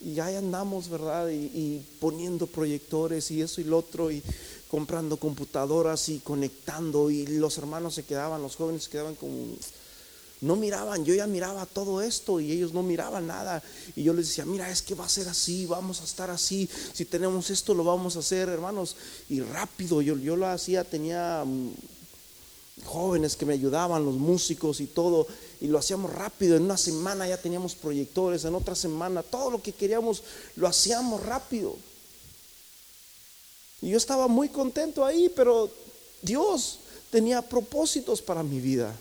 Y 0.01 0.19
ahí 0.21 0.35
andamos, 0.35 0.89
¿verdad? 0.89 1.29
Y, 1.29 1.45
y, 1.55 1.87
poniendo 2.01 2.47
proyectores 2.47 3.31
y 3.31 3.43
eso 3.43 3.61
y 3.61 3.65
lo 3.65 3.79
otro, 3.79 4.11
y 4.11 4.23
comprando 4.71 5.19
computadoras 5.19 6.09
y 6.09 6.19
conectando. 6.21 7.11
Y 7.11 7.27
los 7.27 7.59
hermanos 7.59 7.95
se 7.95 8.05
quedaban, 8.05 8.41
los 8.41 8.57
jóvenes 8.57 8.85
se 8.85 8.91
quedaban 8.91 9.15
como 9.15 9.55
no 10.45 10.57
miraban, 10.57 11.05
yo 11.07 11.15
ya 11.15 11.27
miraba 11.27 11.65
todo 11.65 12.03
esto 12.03 12.39
y 12.39 12.53
ellos 12.53 12.75
no 12.75 12.83
miraban 12.83 13.27
nada. 13.27 13.63
Y 13.97 14.03
yo 14.03 14.13
les 14.13 14.29
decía, 14.29 14.45
mira, 14.45 14.71
es 14.71 14.83
que 14.83 14.95
va 14.95 15.07
a 15.07 15.09
ser 15.09 15.27
así, 15.27 15.65
vamos 15.65 16.03
a 16.03 16.05
estar 16.05 16.31
así, 16.31 16.69
si 16.93 17.07
tenemos 17.07 17.49
esto 17.49 17.73
lo 17.73 17.83
vamos 17.83 18.17
a 18.17 18.19
hacer, 18.19 18.51
hermanos. 18.51 18.95
Y 19.31 19.41
rápido, 19.41 20.03
yo, 20.03 20.37
lo 20.37 20.47
hacía, 20.47 20.85
tenía 20.85 21.45
mm, 21.47 21.73
jóvenes 22.85 23.37
que 23.37 23.47
me 23.47 23.55
ayudaban, 23.55 24.05
los 24.05 24.17
músicos 24.17 24.81
y 24.81 24.87
todo, 24.87 25.27
y 25.63 25.67
lo 25.69 25.79
hacíamos 25.79 26.13
rápido. 26.13 26.57
En 26.57 26.65
una 26.65 26.77
semana 26.77 27.27
ya 27.27 27.41
teníamos 27.41 27.75
proyectores, 27.75 28.45
en 28.45 28.55
otra 28.55 28.75
semana 28.75 29.23
todo 29.23 29.51
lo 29.51 29.63
que 29.63 29.73
queríamos 29.73 30.23
lo 30.57 30.69
hacíamos 30.69 31.23
rápido. 31.23 31.75
Y 33.81 33.91
yo 33.91 33.97
estaba 33.97 34.29
muy 34.29 34.51
contento 34.51 35.07
ahí, 35.07 35.33
pero 35.35 35.71
Dios 36.21 36.81
tenía 37.11 37.41
propósitos 37.41 38.21
para 38.21 38.43
mi 38.43 38.61
vida 38.61 38.95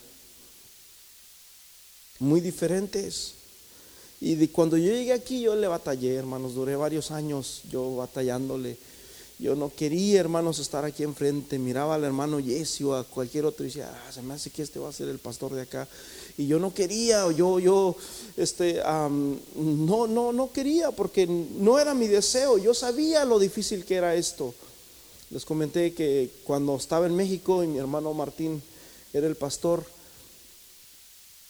muy 2.23 2.41
diferentes. 2.41 3.33
Y 4.21 4.35
de 4.35 4.49
cuando 4.49 4.77
yo 4.77 4.91
llegué 4.91 5.13
aquí, 5.13 5.41
yo 5.41 5.55
le 5.55 5.67
batallé, 5.67 6.15
hermanos, 6.15 6.55
duré 6.55 6.75
varios 6.75 7.11
años 7.11 7.61
yo 7.69 7.97
batallándole. 7.97 8.77
Yo 9.39 9.55
no 9.55 9.71
quería, 9.75 10.21
hermanos, 10.21 10.59
estar 10.59 10.85
aquí 10.85 11.03
enfrente. 11.03 11.59
Miraba 11.59 11.95
al 11.95 12.05
hermano 12.05 12.39
Yesio, 12.39 12.95
a 12.95 13.03
cualquier 13.03 13.45
otro, 13.45 13.65
y 13.65 13.67
decía, 13.67 13.91
ah, 13.91 14.11
se 14.11 14.21
me 14.21 14.35
hace 14.35 14.49
que 14.49 14.61
este 14.61 14.79
va 14.79 14.89
a 14.89 14.93
ser 14.93 15.09
el 15.09 15.19
pastor 15.19 15.53
de 15.53 15.63
acá. 15.63 15.87
Y 16.37 16.47
yo 16.47 16.59
no 16.59 16.73
quería, 16.73 17.29
yo, 17.31 17.59
yo, 17.59 17.95
este, 18.37 18.81
no, 18.81 20.07
no, 20.07 20.31
no 20.31 20.51
quería, 20.53 20.91
porque 20.91 21.27
no 21.27 21.77
era 21.77 21.93
mi 21.93 22.07
deseo. 22.07 22.57
Yo 22.57 22.73
sabía 22.73 23.25
lo 23.25 23.39
difícil 23.39 23.83
que 23.83 23.95
era 23.95 24.15
esto. 24.15 24.53
Les 25.31 25.43
comenté 25.43 25.93
que 25.93 26.29
cuando 26.45 26.75
estaba 26.77 27.07
en 27.07 27.15
México 27.15 27.63
y 27.63 27.67
mi 27.67 27.79
hermano 27.79 28.13
Martín 28.13 28.61
era 29.11 29.27
el 29.27 29.35
pastor, 29.35 29.83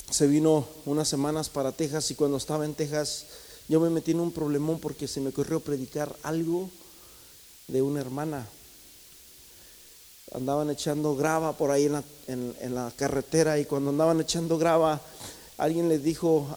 se 0.09 0.27
vino 0.27 0.67
unas 0.85 1.07
semanas 1.07 1.49
para 1.49 1.71
Texas 1.71 2.11
y 2.11 2.15
cuando 2.15 2.37
estaba 2.37 2.65
en 2.65 2.73
Texas 2.73 3.25
yo 3.67 3.79
me 3.79 3.89
metí 3.89 4.11
en 4.11 4.19
un 4.19 4.31
problemón 4.31 4.79
porque 4.79 5.07
se 5.07 5.21
me 5.21 5.29
ocurrió 5.29 5.59
predicar 5.59 6.15
algo 6.23 6.69
de 7.67 7.81
una 7.81 8.01
hermana. 8.01 8.47
Andaban 10.33 10.69
echando 10.69 11.15
grava 11.15 11.57
por 11.57 11.71
ahí 11.71 11.89
en 12.27 12.75
la, 12.75 12.91
carretera 12.95 13.59
y 13.59 13.65
cuando 13.65 13.91
andaban 13.91 14.19
echando 14.19 14.57
grava 14.57 14.99
alguien 15.57 15.87
les 15.87 16.03
dijo, 16.03 16.47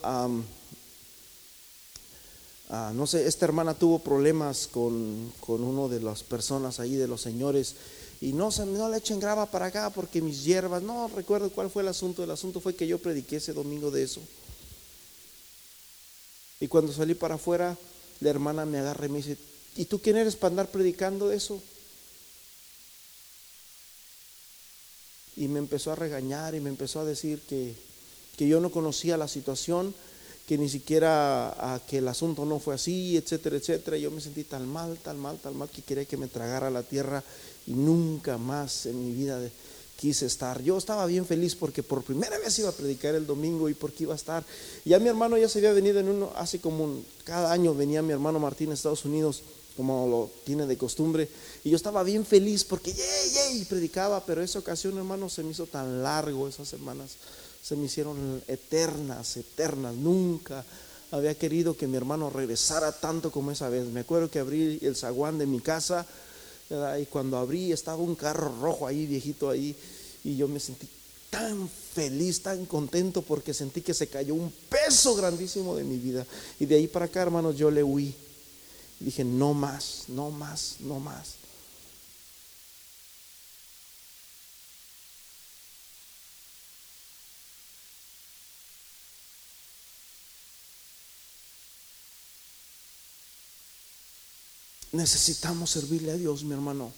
no 2.71 3.07
sé, 3.07 3.27
esta 3.27 3.45
hermana 3.45 3.75
tuvo 3.75 4.01
problemas 4.01 4.67
con, 4.67 5.33
con 5.41 5.63
uno 5.63 5.89
de 5.89 6.01
las 6.01 6.23
personas 6.23 6.81
ahí, 6.81 6.97
de 6.97 7.07
los 7.07 7.21
señores, 7.21 7.77
y 8.21 8.33
no, 8.33 8.51
no 8.51 8.89
le 8.89 8.97
echen 8.97 9.21
grava 9.21 9.47
para 9.47 9.67
acá 9.67 9.91
porque 9.91 10.23
mis 10.23 10.45
hierbas, 10.45 10.83
no 10.83 11.09
recuerdo 11.09 11.51
cuál 11.51 11.71
fue 11.71 11.83
el 11.83 11.89
asunto, 11.89 12.25
el 12.25 12.31
asunto 12.31 12.61
fue 12.61 12.75
que 12.75 12.87
yo 12.87 12.99
prediqué 12.99 13.37
ese 13.37 13.53
domingo 13.53 13.91
de 13.91 14.03
eso. 14.05 14.21
Y 16.61 16.69
cuando 16.69 16.93
salí 16.93 17.15
para 17.15 17.35
afuera, 17.35 17.77
la 18.21 18.31
hermana 18.31 18.65
me 18.65 18.79
agarra 18.79 19.07
y 19.07 19.09
me 19.11 19.19
dice, 19.19 19.37
¿y 19.77 19.85
tú 19.85 20.01
quién 20.01 20.17
eres 20.17 20.37
para 20.37 20.53
andar 20.53 20.71
predicando 20.71 21.31
eso? 21.31 21.63
Y 25.37 25.49
me 25.49 25.59
empezó 25.59 25.93
a 25.93 25.97
regañar 25.97 26.55
y 26.55 26.61
me 26.61 26.71
empezó 26.71 27.01
a 27.01 27.05
decir 27.05 27.41
que, 27.47 27.75
que 28.39 28.49
yo 28.49 28.61
no 28.61 28.71
conocía 28.71 29.19
la 29.19 29.29
situación, 29.29 29.95
que 30.49 30.57
ni 30.57 30.71
siquiera 30.71 31.83
que 31.87 31.99
el 31.99 32.09
asunto 32.09 32.47
no 32.47 32.59
fue 32.59 32.77
así, 32.77 33.19
etcétera, 33.19 33.57
etcétera. 33.57 33.99
Yo 33.99 34.11
me 34.11 34.23
sentí 34.23 34.45
tan 34.45 34.67
mal, 34.67 34.97
tan 34.97 35.19
mal, 35.19 35.39
tan 35.39 35.57
mal 35.57 35.69
que 35.69 35.83
quería 35.83 36.07
que 36.07 36.17
me 36.17 36.29
tragara 36.29 36.71
la 36.71 36.83
tierra 36.83 37.23
y 37.67 37.75
nunca 37.75 38.39
más 38.39 38.87
en 38.87 39.05
mi 39.05 39.13
vida 39.13 39.41
quise 39.97 40.27
estar. 40.27 40.63
Yo 40.63 40.77
estaba 40.77 41.07
bien 41.07 41.27
feliz 41.27 41.55
porque 41.55 41.83
por 41.83 42.03
primera 42.03 42.39
vez 42.39 42.59
iba 42.59 42.69
a 42.69 42.73
predicar 42.73 43.15
el 43.15 43.27
domingo 43.27 43.69
y 43.69 43.75
porque 43.75 44.05
iba 44.05 44.13
a 44.13 44.17
estar. 44.17 44.45
Ya 44.85 44.99
mi 44.99 45.09
hermano 45.09 45.37
ya 45.39 45.49
se 45.49 45.59
había 45.59 45.73
venido 45.73 46.01
en 46.01 46.09
uno, 46.09 46.33
hace 46.37 46.61
como 46.61 47.01
cada 47.25 47.53
año 47.53 47.75
venía 47.75 48.03
mi 48.03 48.13
hermano 48.13 48.39
Martín 48.39 48.71
a 48.71 48.75
Estados 48.75 49.05
Unidos, 49.05 49.43
como 49.77 50.07
lo 50.07 50.31
tiene 50.45 50.67
de 50.67 50.79
costumbre, 50.79 51.29
y 51.63 51.71
yo 51.71 51.77
estaba 51.77 52.03
bien 52.03 52.25
feliz 52.25 52.65
porque 52.65 52.95
yay, 52.95 53.31
yay, 53.35 53.65
predicaba, 53.67 54.25
pero 54.25 54.43
esa 54.43 54.59
ocasión, 54.59 54.97
hermano, 54.97 55.29
se 55.29 55.43
me 55.43 55.51
hizo 55.51 55.67
tan 55.67 56.03
largo, 56.03 56.49
esas 56.49 56.69
semanas 56.69 57.17
se 57.63 57.77
me 57.77 57.85
hicieron 57.87 58.43
eternas, 58.49 59.37
eternas, 59.37 59.95
nunca 59.95 60.65
había 61.11 61.35
querido 61.35 61.77
que 61.77 61.87
mi 61.87 61.97
hermano 61.97 62.31
regresara 62.31 62.93
tanto 62.93 63.31
como 63.31 63.51
esa 63.51 63.69
vez. 63.69 63.87
Me 63.87 64.01
acuerdo 64.01 64.31
que 64.31 64.39
abrí 64.39 64.79
el 64.83 64.97
zaguán 64.97 65.39
de 65.39 65.47
mi 65.47 65.61
casa 65.61 66.07
y 67.01 67.07
cuando 67.07 67.37
abrí 67.37 67.73
estaba 67.73 68.03
un 68.03 68.15
carro 68.15 68.55
rojo 68.61 68.87
ahí, 68.87 69.07
viejito 69.07 69.49
ahí, 69.51 69.75
y 70.25 70.37
yo 70.37 70.49
me 70.49 70.59
sentí 70.59 70.89
tan 71.31 71.69
feliz, 71.69 72.43
tan 72.43 72.67
contento 72.67 73.23
porque 73.23 73.55
sentí 73.55 73.81
que 73.81 73.95
se 73.95 74.09
cayó 74.09 74.35
un 74.35 74.53
peso 74.69 75.15
grandísimo 75.15 75.77
de 75.77 75.85
mi 75.85 75.97
vida. 75.97 76.27
Y 76.59 76.67
de 76.67 76.77
ahí 76.77 76.89
para 76.89 77.07
acá, 77.07 77.23
hermanos, 77.23 77.57
yo 77.57 77.71
le 77.71 77.83
huí. 77.83 78.15
dije, 78.99 79.25
no 79.25 79.55
más, 79.55 80.05
no 80.09 80.31
más, 80.31 80.77
no 80.81 80.99
más. 80.99 81.35
Necesitamos 94.97 95.71
servirle 95.71 96.13
a 96.13 96.17
Dios, 96.17 96.43
mi 96.43 96.55
hermano. 96.55 96.91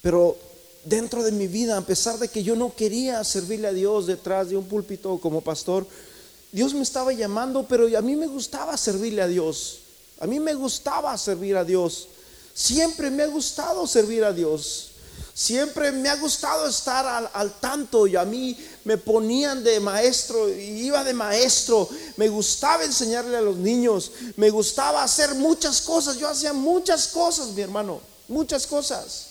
Pero 0.00 0.38
dentro 0.84 1.24
de 1.24 1.32
mi 1.32 1.48
vida, 1.48 1.76
a 1.76 1.82
pesar 1.82 2.18
de 2.18 2.28
que 2.28 2.44
yo 2.44 2.54
no 2.54 2.74
quería 2.74 3.22
servirle 3.24 3.68
a 3.68 3.72
Dios 3.72 4.06
detrás 4.06 4.48
de 4.48 4.56
un 4.56 4.66
púlpito 4.66 5.18
como 5.18 5.40
pastor, 5.40 5.86
Dios 6.52 6.72
me 6.74 6.82
estaba 6.82 7.12
llamando, 7.12 7.66
pero 7.66 7.86
a 7.98 8.00
mí 8.00 8.14
me 8.14 8.28
gustaba 8.28 8.76
servirle 8.76 9.20
a 9.20 9.26
Dios. 9.26 9.80
A 10.20 10.26
mí 10.26 10.38
me 10.38 10.54
gustaba 10.54 11.16
servir 11.18 11.56
a 11.56 11.64
Dios. 11.64 12.08
Siempre 12.54 13.10
me 13.10 13.24
ha 13.24 13.26
gustado 13.26 13.86
servir 13.86 14.24
a 14.24 14.32
Dios. 14.32 14.92
Siempre 15.38 15.92
me 15.92 16.08
ha 16.08 16.16
gustado 16.16 16.66
estar 16.66 17.30
al, 17.32 17.60
tanto 17.60 18.08
y 18.08 18.16
a 18.16 18.24
mí 18.24 18.58
me 18.82 18.98
ponían 18.98 19.62
de 19.62 19.78
maestro, 19.78 20.52
y 20.52 20.86
iba 20.86 21.04
de 21.04 21.14
maestro, 21.14 21.88
me 22.16 22.28
gustaba 22.28 22.82
enseñarle 22.82 23.36
a 23.36 23.40
los 23.40 23.56
niños, 23.56 24.10
me 24.34 24.50
gustaba 24.50 25.00
hacer 25.00 25.36
muchas 25.36 25.80
cosas, 25.80 26.16
yo 26.16 26.28
hacía 26.28 26.52
muchas 26.52 27.06
cosas, 27.06 27.50
mi 27.50 27.62
hermano, 27.62 28.00
muchas 28.26 28.66
cosas. 28.66 29.28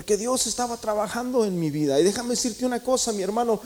Porque 0.00 0.16
Dios 0.16 0.46
estaba 0.46 0.78
trabajando 0.78 1.44
en 1.44 1.60
mi 1.60 1.70
vida. 1.70 2.00
Y 2.00 2.04
déjame 2.04 2.30
decirte 2.30 2.64
una 2.64 2.82
cosa, 2.82 3.12
mi 3.12 3.22
hermano. 3.22 3.60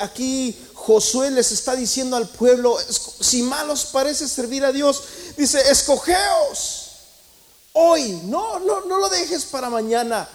aquí 0.00 0.58
Josué 0.74 1.30
les 1.30 1.52
está 1.52 1.76
diciendo 1.76 2.16
al 2.16 2.28
pueblo, 2.28 2.76
si 3.20 3.44
mal 3.44 3.70
os 3.70 3.84
parece 3.84 4.26
servir 4.26 4.64
a 4.64 4.72
Dios, 4.72 5.04
dice, 5.36 5.60
escogeos 5.70 6.86
hoy. 7.74 8.10
No, 8.24 8.58
no, 8.58 8.86
no 8.86 8.98
lo 8.98 9.08
dejes 9.08 9.44
para 9.44 9.70
mañana. 9.70 10.28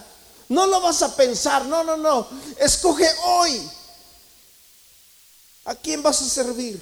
No 0.48 0.66
lo 0.66 0.80
vas 0.80 1.02
a 1.02 1.14
pensar. 1.14 1.66
No, 1.66 1.84
no, 1.84 1.98
no. 1.98 2.26
Escoge 2.58 3.10
hoy. 3.26 3.70
¿A 5.66 5.76
quién 5.76 6.02
vas 6.02 6.22
a 6.22 6.30
servir? 6.30 6.82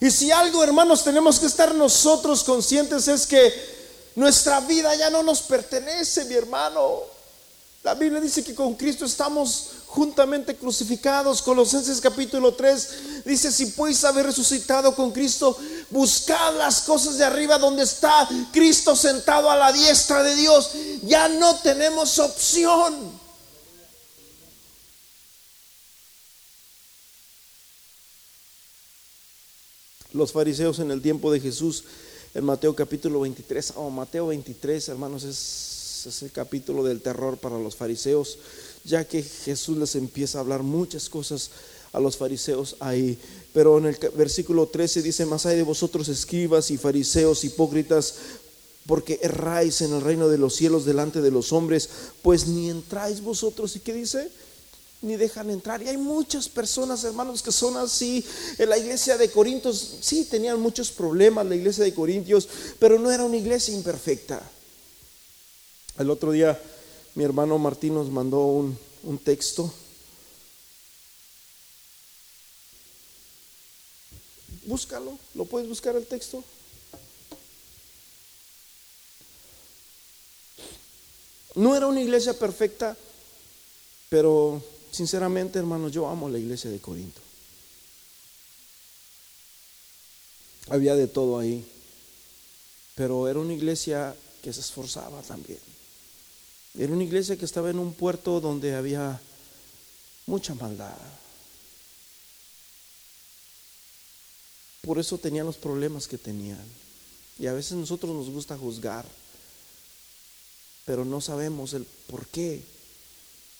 Y 0.00 0.10
si 0.10 0.32
algo, 0.32 0.64
hermanos, 0.64 1.04
tenemos 1.04 1.38
que 1.38 1.44
estar 1.44 1.74
nosotros 1.74 2.44
conscientes 2.44 3.08
es 3.08 3.26
que 3.26 3.73
nuestra 4.14 4.60
vida 4.60 4.94
ya 4.94 5.10
no 5.10 5.22
nos 5.22 5.42
pertenece, 5.42 6.24
mi 6.26 6.34
hermano. 6.34 7.00
La 7.82 7.94
Biblia 7.94 8.20
dice 8.20 8.42
que 8.42 8.54
con 8.54 8.74
Cristo 8.74 9.04
estamos 9.04 9.68
juntamente 9.86 10.56
crucificados. 10.56 11.42
Colosenses 11.42 12.00
capítulo 12.00 12.54
3 12.54 13.24
dice, 13.24 13.52
si 13.52 13.66
puedes 13.66 14.02
haber 14.04 14.26
resucitado 14.26 14.94
con 14.94 15.12
Cristo, 15.12 15.56
buscad 15.90 16.56
las 16.56 16.80
cosas 16.82 17.18
de 17.18 17.24
arriba 17.24 17.58
donde 17.58 17.82
está 17.82 18.28
Cristo 18.52 18.96
sentado 18.96 19.50
a 19.50 19.56
la 19.56 19.72
diestra 19.72 20.22
de 20.22 20.34
Dios. 20.34 20.70
Ya 21.02 21.28
no 21.28 21.56
tenemos 21.56 22.18
opción. 22.18 23.20
Los 30.12 30.32
fariseos 30.32 30.78
en 30.78 30.90
el 30.90 31.02
tiempo 31.02 31.30
de 31.32 31.40
Jesús 31.40 31.84
en 32.34 32.44
Mateo 32.44 32.74
capítulo 32.74 33.20
23. 33.20 33.74
Oh, 33.76 33.90
Mateo 33.90 34.26
23, 34.26 34.88
hermanos, 34.88 35.22
es, 35.24 36.22
el 36.22 36.32
capítulo 36.32 36.84
del 36.84 37.00
terror 37.00 37.38
para 37.38 37.58
los 37.58 37.76
fariseos, 37.76 38.38
ya 38.84 39.04
que 39.06 39.22
Jesús 39.22 39.78
les 39.78 39.94
empieza 39.94 40.36
a 40.36 40.40
hablar 40.42 40.62
muchas 40.62 41.08
cosas 41.08 41.50
a 41.92 42.00
los 42.00 42.18
fariseos 42.18 42.76
ahí. 42.80 43.16
Pero 43.54 43.78
en 43.78 43.86
el 43.86 43.98
versículo 44.14 44.66
13 44.66 45.00
dice, 45.00 45.24
más 45.24 45.46
hay 45.46 45.56
de 45.56 45.62
vosotros 45.62 46.08
escribas 46.08 46.70
y 46.70 46.76
fariseos 46.76 47.44
hipócritas, 47.44 48.16
porque 48.86 49.18
erráis 49.22 49.80
en 49.80 49.94
el 49.94 50.02
reino 50.02 50.28
de 50.28 50.36
los 50.36 50.56
cielos 50.56 50.84
delante 50.84 51.22
de 51.22 51.30
los 51.30 51.52
hombres, 51.52 51.88
pues 52.20 52.48
ni 52.48 52.68
entráis 52.68 53.22
vosotros. 53.22 53.76
¿Y 53.76 53.80
qué 53.80 53.94
dice? 53.94 54.28
Ni 55.04 55.16
dejan 55.16 55.50
entrar. 55.50 55.82
Y 55.82 55.88
hay 55.88 55.96
muchas 55.96 56.48
personas, 56.48 57.04
hermanos, 57.04 57.42
que 57.42 57.52
son 57.52 57.76
así. 57.76 58.24
En 58.58 58.68
la 58.68 58.78
iglesia 58.78 59.16
de 59.16 59.30
Corintios, 59.30 59.98
sí, 60.00 60.24
tenían 60.24 60.60
muchos 60.60 60.90
problemas 60.90 61.46
la 61.46 61.56
iglesia 61.56 61.84
de 61.84 61.94
Corintios, 61.94 62.48
pero 62.78 62.98
no 62.98 63.10
era 63.10 63.24
una 63.24 63.36
iglesia 63.36 63.74
imperfecta. 63.74 64.42
El 65.98 66.10
otro 66.10 66.32
día 66.32 66.60
mi 67.14 67.22
hermano 67.22 67.58
Martín 67.58 67.94
nos 67.94 68.10
mandó 68.10 68.40
un, 68.40 68.76
un 69.04 69.18
texto. 69.18 69.72
Búscalo, 74.64 75.16
¿lo 75.34 75.44
puedes 75.44 75.68
buscar 75.68 75.94
el 75.94 76.06
texto? 76.06 76.42
No 81.54 81.76
era 81.76 81.86
una 81.86 82.00
iglesia 82.00 82.36
perfecta, 82.36 82.96
pero 84.08 84.60
Sinceramente, 84.94 85.58
hermanos, 85.58 85.90
yo 85.90 86.06
amo 86.06 86.28
la 86.28 86.38
iglesia 86.38 86.70
de 86.70 86.78
Corinto. 86.78 87.20
Había 90.68 90.94
de 90.94 91.08
todo 91.08 91.36
ahí, 91.36 91.68
pero 92.94 93.26
era 93.26 93.40
una 93.40 93.54
iglesia 93.54 94.14
que 94.40 94.52
se 94.52 94.60
esforzaba 94.60 95.20
también. 95.22 95.58
Era 96.78 96.92
una 96.92 97.02
iglesia 97.02 97.36
que 97.36 97.44
estaba 97.44 97.70
en 97.70 97.80
un 97.80 97.92
puerto 97.92 98.40
donde 98.40 98.76
había 98.76 99.20
mucha 100.26 100.54
maldad. 100.54 100.96
Por 104.82 105.00
eso 105.00 105.18
tenían 105.18 105.46
los 105.46 105.56
problemas 105.56 106.06
que 106.06 106.18
tenían. 106.18 106.64
Y 107.40 107.48
a 107.48 107.52
veces 107.52 107.72
nosotros 107.72 108.14
nos 108.14 108.30
gusta 108.30 108.56
juzgar, 108.56 109.04
pero 110.84 111.04
no 111.04 111.20
sabemos 111.20 111.72
el 111.72 111.84
porqué 112.06 112.62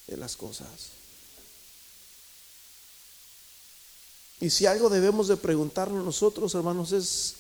de 0.07 0.17
las 0.17 0.37
cosas. 0.37 1.03
Y 4.41 4.51
si 4.51 4.67
algo 4.67 4.89
debemos 4.91 5.29
de 5.29 5.37
preguntarnos 5.37 6.05
nosotros, 6.05 6.55
hermanos, 6.55 6.93
es, 6.93 7.35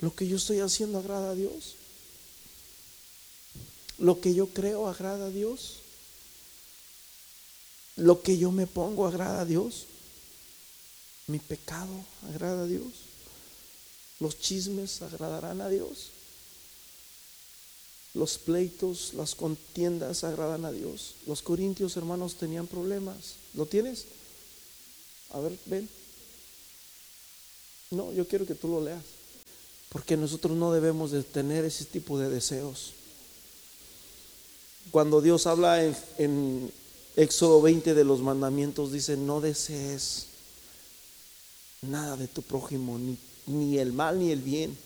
¿lo 0.00 0.14
que 0.14 0.26
yo 0.26 0.36
estoy 0.36 0.60
haciendo 0.60 0.98
agrada 0.98 1.30
a 1.30 1.34
Dios? 1.34 1.76
¿Lo 3.98 4.20
que 4.20 4.34
yo 4.34 4.48
creo 4.48 4.88
agrada 4.88 5.26
a 5.26 5.30
Dios? 5.30 5.78
¿Lo 7.96 8.22
que 8.22 8.38
yo 8.38 8.50
me 8.50 8.66
pongo 8.66 9.06
agrada 9.06 9.42
a 9.42 9.44
Dios? 9.44 9.86
¿Mi 11.26 11.38
pecado 11.38 12.04
agrada 12.28 12.64
a 12.64 12.66
Dios? 12.66 12.92
¿Los 14.20 14.38
chismes 14.38 15.00
agradarán 15.02 15.60
a 15.60 15.68
Dios? 15.68 16.10
Los 18.14 18.38
pleitos, 18.38 19.14
las 19.14 19.34
contiendas 19.34 20.22
agradan 20.22 20.64
a 20.64 20.72
Dios. 20.72 21.16
Los 21.26 21.42
corintios 21.42 21.96
hermanos 21.96 22.36
tenían 22.36 22.66
problemas. 22.66 23.34
¿Lo 23.54 23.66
tienes? 23.66 24.06
A 25.34 25.40
ver, 25.40 25.58
ven. 25.66 25.88
No, 27.90 28.12
yo 28.12 28.26
quiero 28.26 28.46
que 28.46 28.54
tú 28.54 28.68
lo 28.68 28.80
leas. 28.80 29.02
Porque 29.88 30.16
nosotros 30.16 30.56
no 30.56 30.72
debemos 30.72 31.10
de 31.10 31.22
tener 31.22 31.64
ese 31.64 31.84
tipo 31.84 32.18
de 32.18 32.28
deseos. 32.28 32.92
Cuando 34.90 35.20
Dios 35.20 35.46
habla 35.46 35.84
en, 36.18 36.72
Éxodo 37.16 37.62
20 37.62 37.94
de 37.94 38.04
los 38.04 38.20
mandamientos, 38.20 38.90
dice, 38.90 39.16
no 39.16 39.40
desees 39.40 40.26
nada 41.82 42.16
de 42.16 42.26
tu 42.26 42.42
prójimo, 42.42 42.98
ni, 43.46 43.78
el 43.78 43.92
mal 43.92 44.18
ni 44.18 44.30
el 44.30 44.40
bien. 44.40 44.76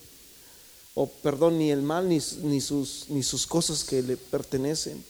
O 0.93 1.07
perdón, 1.07 1.57
ni 1.57 1.71
el 1.71 1.81
mal 1.81 2.07
ni, 2.07 2.19
ni, 2.43 2.61
sus, 2.61 3.05
ni 3.09 3.23
sus 3.23 3.47
cosas 3.47 3.83
que 3.83 4.01
le 4.01 4.17
pertenecen. 4.17 5.03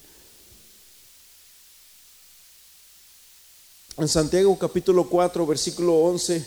En 3.99 4.07
Santiago 4.07 4.57
capítulo 4.57 5.09
4, 5.09 5.45
versículo 5.45 5.93
11. 5.93 6.45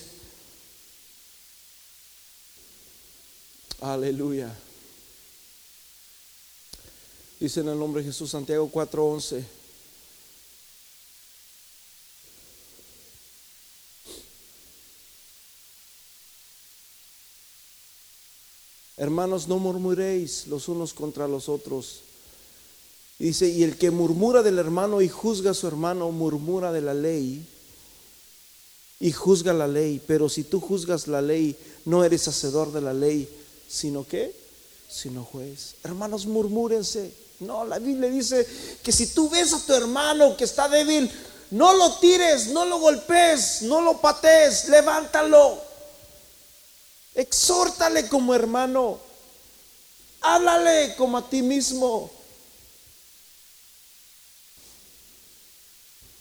Aleluya. 3.83 4.59
Dice 7.39 7.61
en 7.61 7.69
el 7.69 7.79
nombre 7.79 8.01
de 8.01 8.09
Jesús, 8.09 8.31
Santiago 8.31 8.71
4, 8.71 9.05
11. 9.05 9.45
Hermanos, 18.97 19.47
no 19.47 19.59
murmuréis 19.59 20.47
los 20.47 20.69
unos 20.69 20.95
contra 20.95 21.29
los 21.29 21.51
otros 21.51 22.01
dice, 23.27 23.49
y 23.49 23.63
el 23.63 23.77
que 23.77 23.91
murmura 23.91 24.43
del 24.43 24.59
hermano 24.59 25.01
y 25.01 25.09
juzga 25.09 25.53
a 25.53 25.55
su 25.55 25.67
hermano, 25.67 26.11
murmura 26.11 26.73
de 26.73 26.81
la 26.81 26.95
ley 26.95 27.47
y 29.01 29.13
juzga 29.13 29.53
la 29.53 29.67
ley. 29.67 30.01
Pero 30.07 30.29
si 30.29 30.45
tú 30.45 30.61
juzgas 30.61 31.09
la 31.09 31.23
ley, 31.23 31.57
no 31.85 32.05
eres 32.05 32.29
hacedor 32.29 32.73
de 32.73 32.81
la 32.81 32.93
ley, 32.93 33.29
sino 33.69 34.07
que, 34.07 34.35
sino 34.89 35.25
juez. 35.25 35.75
Hermanos, 35.83 36.27
murmúrense. 36.27 37.13
No, 37.41 37.65
la 37.65 37.79
Biblia 37.79 38.09
dice 38.09 38.47
que 38.83 38.93
si 38.93 39.09
tú 39.09 39.29
ves 39.29 39.53
a 39.53 39.67
tu 39.67 39.75
hermano 39.75 40.37
que 40.37 40.45
está 40.45 40.69
débil, 40.69 41.11
no 41.51 41.75
lo 41.75 41.93
tires, 41.97 42.49
no 42.49 42.65
lo 42.65 42.79
golpees, 42.79 43.63
no 43.63 43.81
lo 43.81 44.01
patees, 44.01 44.69
levántalo. 44.69 45.59
Exhórtale 47.15 48.09
como 48.09 48.35
hermano. 48.35 48.99
Háblale 50.21 50.95
como 50.97 51.19
a 51.19 51.29
ti 51.29 51.43
mismo. 51.43 52.11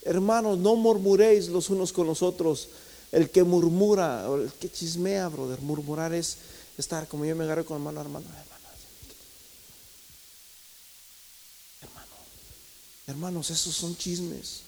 Hermanos, 0.04 0.58
no 0.58 0.76
murmuréis 0.76 1.48
los 1.48 1.70
unos 1.70 1.94
con 1.94 2.08
los 2.08 2.22
otros. 2.22 2.70
El 3.12 3.30
que 3.30 3.44
murmura, 3.44 4.26
el 4.34 4.52
que 4.54 4.72
chismea, 4.72 5.28
brother, 5.28 5.62
murmurar 5.62 6.14
es 6.14 6.38
estar 6.78 7.08
como 7.08 7.26
yo 7.26 7.36
me 7.36 7.44
agarro 7.44 7.66
con 7.66 7.78
hermano, 7.78 8.02
hermano, 8.02 8.26
hermano. 8.26 8.52
Hermano, 11.82 12.14
hermanos, 13.08 13.50
esos 13.50 13.76
son 13.76 13.98
chismes. 13.98 14.62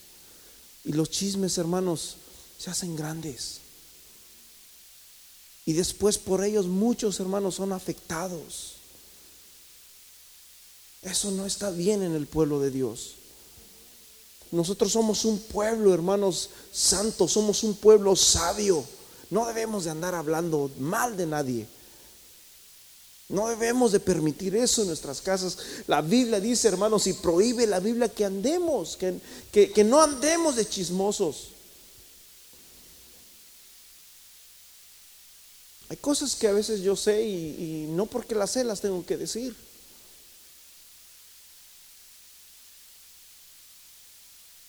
Y 0.84 0.92
los 0.92 1.10
chismes, 1.10 1.58
hermanos, 1.58 2.18
se 2.58 2.70
hacen 2.70 2.96
grandes. 2.96 3.60
Y 5.66 5.74
después 5.74 6.18
por 6.18 6.44
ellos 6.44 6.66
muchos 6.66 7.20
hermanos 7.20 7.56
son 7.56 7.72
afectados. 7.72 8.74
Eso 11.02 11.32
no 11.32 11.46
está 11.46 11.72
bien 11.72 12.04
en 12.04 12.14
el 12.16 12.28
pueblo 12.28 12.60
de 12.60 12.72
Dios. 12.72 13.16
Nosotros 14.54 14.92
somos 14.92 15.26
un 15.26 15.40
pueblo, 15.40 15.96
hermanos 15.96 16.52
santos, 16.72 17.32
somos 17.32 17.64
un 17.64 17.76
pueblo 17.76 18.16
sabio. 18.16 18.86
No 19.32 19.48
debemos 19.48 19.86
de 19.86 19.90
andar 19.90 20.14
hablando 20.14 20.70
mal 20.78 21.18
de 21.18 21.26
nadie. 21.26 21.68
No 23.30 23.48
debemos 23.48 23.92
de 23.92 24.00
permitir 24.00 24.56
eso 24.56 24.84
en 24.84 24.90
nuestras 24.90 25.22
casas. 25.22 25.58
La 25.88 26.02
Biblia 26.02 26.40
dice, 26.40 26.68
hermanos, 26.68 27.08
y 27.08 27.14
prohíbe 27.14 27.66
la 27.66 27.80
Biblia 27.80 28.10
que 28.10 28.26
andemos, 28.26 28.96
que, 28.96 29.20
que, 29.72 29.84
no 29.84 30.00
andemos 30.04 30.56
de 30.56 30.70
chismosos. 30.70 31.48
Hay 35.90 35.98
cosas 35.98 36.36
que 36.36 36.48
a 36.48 36.54
veces 36.54 36.82
yo 36.82 36.96
sé 36.96 37.24
y, 37.24 37.86
y 37.88 37.88
no 37.90 38.06
porque 38.06 38.36
las 38.36 38.52
sé 38.52 38.64
las 38.64 38.82
tengo 38.82 39.04
que 39.04 39.18
decir. 39.18 39.56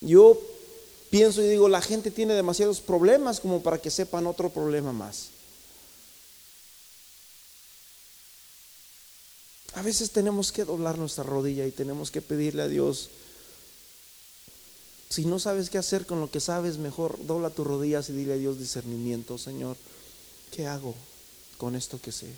Yo 0.04 0.38
pienso 1.10 1.42
y 1.42 1.48
digo, 1.48 1.68
la 1.68 1.80
gente 1.80 2.10
tiene 2.10 2.34
demasiados 2.34 2.80
problemas 2.80 3.40
como 3.40 3.62
para 3.62 3.78
que 3.78 3.90
sepan 3.90 4.26
otro 4.26 4.50
problema 4.50 4.92
más. 4.92 5.28
A 9.74 9.82
veces 9.82 10.10
tenemos 10.10 10.52
que 10.52 10.64
doblar 10.64 10.98
nuestra 10.98 11.24
rodilla 11.24 11.66
y 11.66 11.72
tenemos 11.72 12.10
que 12.10 12.22
pedirle 12.22 12.62
a 12.62 12.68
Dios. 12.68 13.10
Si 15.08 15.24
no 15.24 15.38
sabes 15.38 15.70
qué 15.70 15.78
hacer 15.78 16.06
con 16.06 16.20
lo 16.20 16.30
que 16.30 16.40
sabes, 16.40 16.78
mejor 16.78 17.24
dobla 17.26 17.50
tus 17.50 17.66
rodillas 17.66 18.08
y 18.08 18.12
dile 18.12 18.34
a 18.34 18.36
Dios 18.36 18.58
discernimiento, 18.58 19.38
Señor, 19.38 19.76
¿qué 20.52 20.66
hago 20.66 20.94
con 21.58 21.74
esto 21.74 22.00
que 22.00 22.12
sé? 22.12 22.28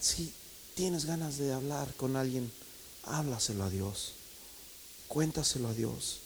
Si 0.00 0.32
tienes 0.74 1.04
ganas 1.04 1.38
de 1.38 1.52
hablar 1.52 1.92
con 1.94 2.16
alguien, 2.16 2.50
háblaselo 3.04 3.64
a 3.64 3.70
Dios. 3.70 4.12
Cuéntaselo 5.08 5.68
a 5.68 5.72
Dios. 5.72 6.18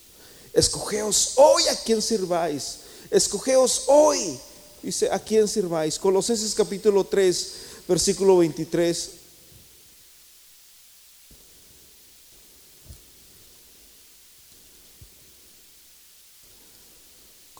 Escogeos 0.52 1.34
hoy 1.36 1.62
a 1.70 1.76
quien 1.76 2.02
sirváis. 2.02 2.80
Escogeos 3.10 3.84
hoy. 3.86 4.38
Dice, 4.82 5.10
¿a 5.10 5.18
quién 5.18 5.46
sirváis? 5.46 5.98
Colosenses 5.98 6.54
capítulo 6.54 7.04
3, 7.04 7.52
versículo 7.86 8.38
23. 8.38 9.10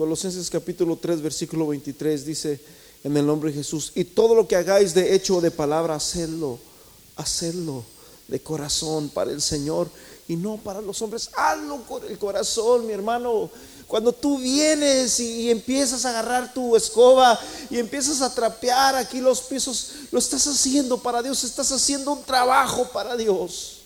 Colosenses 0.00 0.48
capítulo 0.48 0.96
3, 0.96 1.20
versículo 1.20 1.66
23 1.66 2.24
dice, 2.24 2.58
en 3.04 3.14
el 3.18 3.26
nombre 3.26 3.50
de 3.50 3.58
Jesús, 3.58 3.92
y 3.94 4.04
todo 4.04 4.34
lo 4.34 4.48
que 4.48 4.56
hagáis 4.56 4.94
de 4.94 5.14
hecho 5.14 5.36
o 5.36 5.40
de 5.42 5.50
palabra, 5.50 5.94
hacedlo, 5.94 6.58
hacedlo 7.16 7.84
de 8.26 8.40
corazón 8.40 9.10
para 9.10 9.30
el 9.30 9.42
Señor 9.42 9.90
y 10.31 10.37
no 10.37 10.59
para 10.59 10.81
los 10.81 11.03
hombres. 11.03 11.28
Hazlo 11.35 11.83
con 11.83 12.05
el 12.07 12.16
corazón, 12.16 12.87
mi 12.87 12.93
hermano. 12.93 13.51
Cuando 13.89 14.12
tú 14.12 14.39
vienes 14.39 15.18
y, 15.18 15.51
empiezas 15.51 16.05
a 16.05 16.11
agarrar 16.11 16.55
tu 16.55 16.76
escoba 16.76 17.37
y 17.68 17.78
empiezas 17.78 18.22
a 18.22 18.33
trapear 18.33 18.95
aquí 18.95 19.20
los 19.20 19.41
pisos, 19.41 19.89
lo 20.12 20.20
estás 20.20 20.47
haciendo 20.47 20.99
para 20.99 21.20
Dios, 21.20 21.43
estás 21.43 21.72
haciendo 21.72 22.12
un 22.12 22.22
trabajo 22.22 22.89
para 22.93 23.16
Dios. 23.16 23.78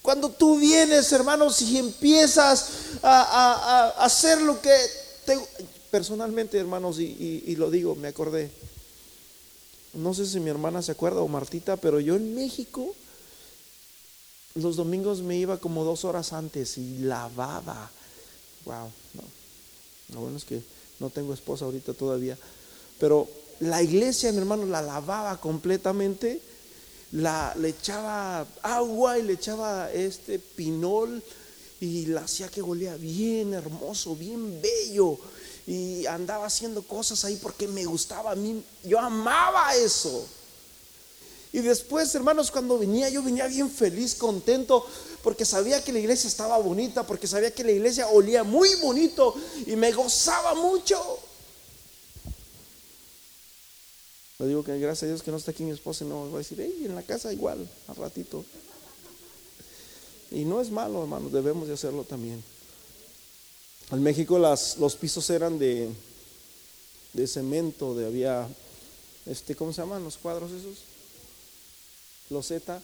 Cuando 0.00 0.30
tú 0.30 0.58
vienes, 0.58 1.12
hermanos, 1.12 1.60
y 1.60 1.76
empiezas 1.76 2.68
a, 3.02 3.92
hacer 3.98 4.40
lo 4.40 4.58
que 4.62 4.74
te, 5.26 5.38
personalmente, 5.90 6.56
hermanos, 6.56 6.98
y, 6.98 7.54
lo 7.56 7.70
digo, 7.70 7.94
me 7.94 8.08
acordé. 8.08 8.50
No 9.92 10.14
sé 10.14 10.24
si 10.24 10.40
mi 10.40 10.48
hermana 10.48 10.80
se 10.80 10.92
acuerda 10.92 11.20
o 11.20 11.28
Martita, 11.28 11.76
pero 11.76 12.00
yo 12.00 12.16
en 12.16 12.34
México 12.34 12.94
los 14.56 14.76
domingos 14.76 15.20
me 15.20 15.36
iba 15.36 15.58
como 15.58 15.84
dos 15.84 16.04
horas 16.04 16.32
antes 16.32 16.78
y 16.78 16.98
lavaba. 16.98 17.90
Wow, 18.64 18.90
no. 19.14 19.22
Lo 20.14 20.20
bueno 20.20 20.36
es 20.36 20.44
que 20.44 20.62
no 20.98 21.10
tengo 21.10 21.32
esposa 21.32 21.64
ahorita 21.64 21.94
todavía. 21.94 22.36
Pero 22.98 23.28
la 23.60 23.82
iglesia, 23.82 24.32
mi 24.32 24.38
hermano, 24.38 24.66
la 24.66 24.82
lavaba 24.82 25.40
completamente 25.40 26.40
la, 27.12 27.54
le 27.56 27.68
echaba 27.68 28.46
agua 28.62 29.18
y 29.18 29.22
le 29.22 29.34
echaba 29.34 29.92
este 29.92 30.38
pinol 30.38 31.22
y 31.80 32.06
la 32.06 32.22
hacía 32.22 32.48
que 32.48 32.62
olía 32.62 32.96
bien 32.96 33.54
hermoso, 33.54 34.16
bien 34.16 34.60
bello. 34.60 35.18
Y 35.66 36.06
andaba 36.06 36.46
haciendo 36.46 36.82
cosas 36.82 37.24
ahí 37.24 37.38
porque 37.42 37.66
me 37.68 37.84
gustaba 37.84 38.32
a 38.32 38.36
mí. 38.36 38.62
Yo 38.84 38.98
amaba 38.98 39.74
eso. 39.74 40.26
Y 41.52 41.60
después, 41.60 42.14
hermanos, 42.14 42.50
cuando 42.50 42.78
venía, 42.78 43.08
yo 43.08 43.22
venía 43.22 43.46
bien 43.46 43.70
feliz, 43.70 44.14
contento, 44.14 44.84
porque 45.22 45.44
sabía 45.44 45.82
que 45.82 45.92
la 45.92 45.98
iglesia 45.98 46.28
estaba 46.28 46.58
bonita, 46.58 47.06
porque 47.06 47.26
sabía 47.26 47.50
que 47.50 47.64
la 47.64 47.72
iglesia 47.72 48.08
olía 48.08 48.44
muy 48.44 48.74
bonito 48.76 49.34
y 49.66 49.74
me 49.76 49.92
gozaba 49.92 50.54
mucho. 50.54 51.00
Le 54.38 54.48
digo 54.48 54.62
que 54.62 54.78
gracias 54.78 55.04
a 55.04 55.06
Dios 55.06 55.22
que 55.22 55.30
no 55.30 55.38
está 55.38 55.52
aquí 55.52 55.62
mi 55.62 55.70
esposa 55.70 56.04
y 56.04 56.08
no 56.08 56.30
va 56.30 56.36
a 56.36 56.38
decir, 56.38 56.58
hey, 56.60 56.82
en 56.84 56.94
la 56.94 57.02
casa 57.02 57.32
igual, 57.32 57.66
al 57.88 57.96
ratito. 57.96 58.44
Y 60.30 60.44
no 60.44 60.60
es 60.60 60.70
malo, 60.70 61.02
hermanos, 61.02 61.32
debemos 61.32 61.68
de 61.68 61.74
hacerlo 61.74 62.04
también. 62.04 62.42
En 63.92 64.02
México 64.02 64.38
las, 64.38 64.76
los 64.76 64.96
pisos 64.96 65.30
eran 65.30 65.58
de, 65.58 65.88
de 67.14 67.26
cemento, 67.26 67.94
de 67.94 68.06
había, 68.06 68.46
este, 69.24 69.54
¿cómo 69.54 69.72
se 69.72 69.80
llaman 69.80 70.04
los 70.04 70.18
cuadros 70.18 70.50
esos? 70.50 70.95
Loseta. 72.30 72.80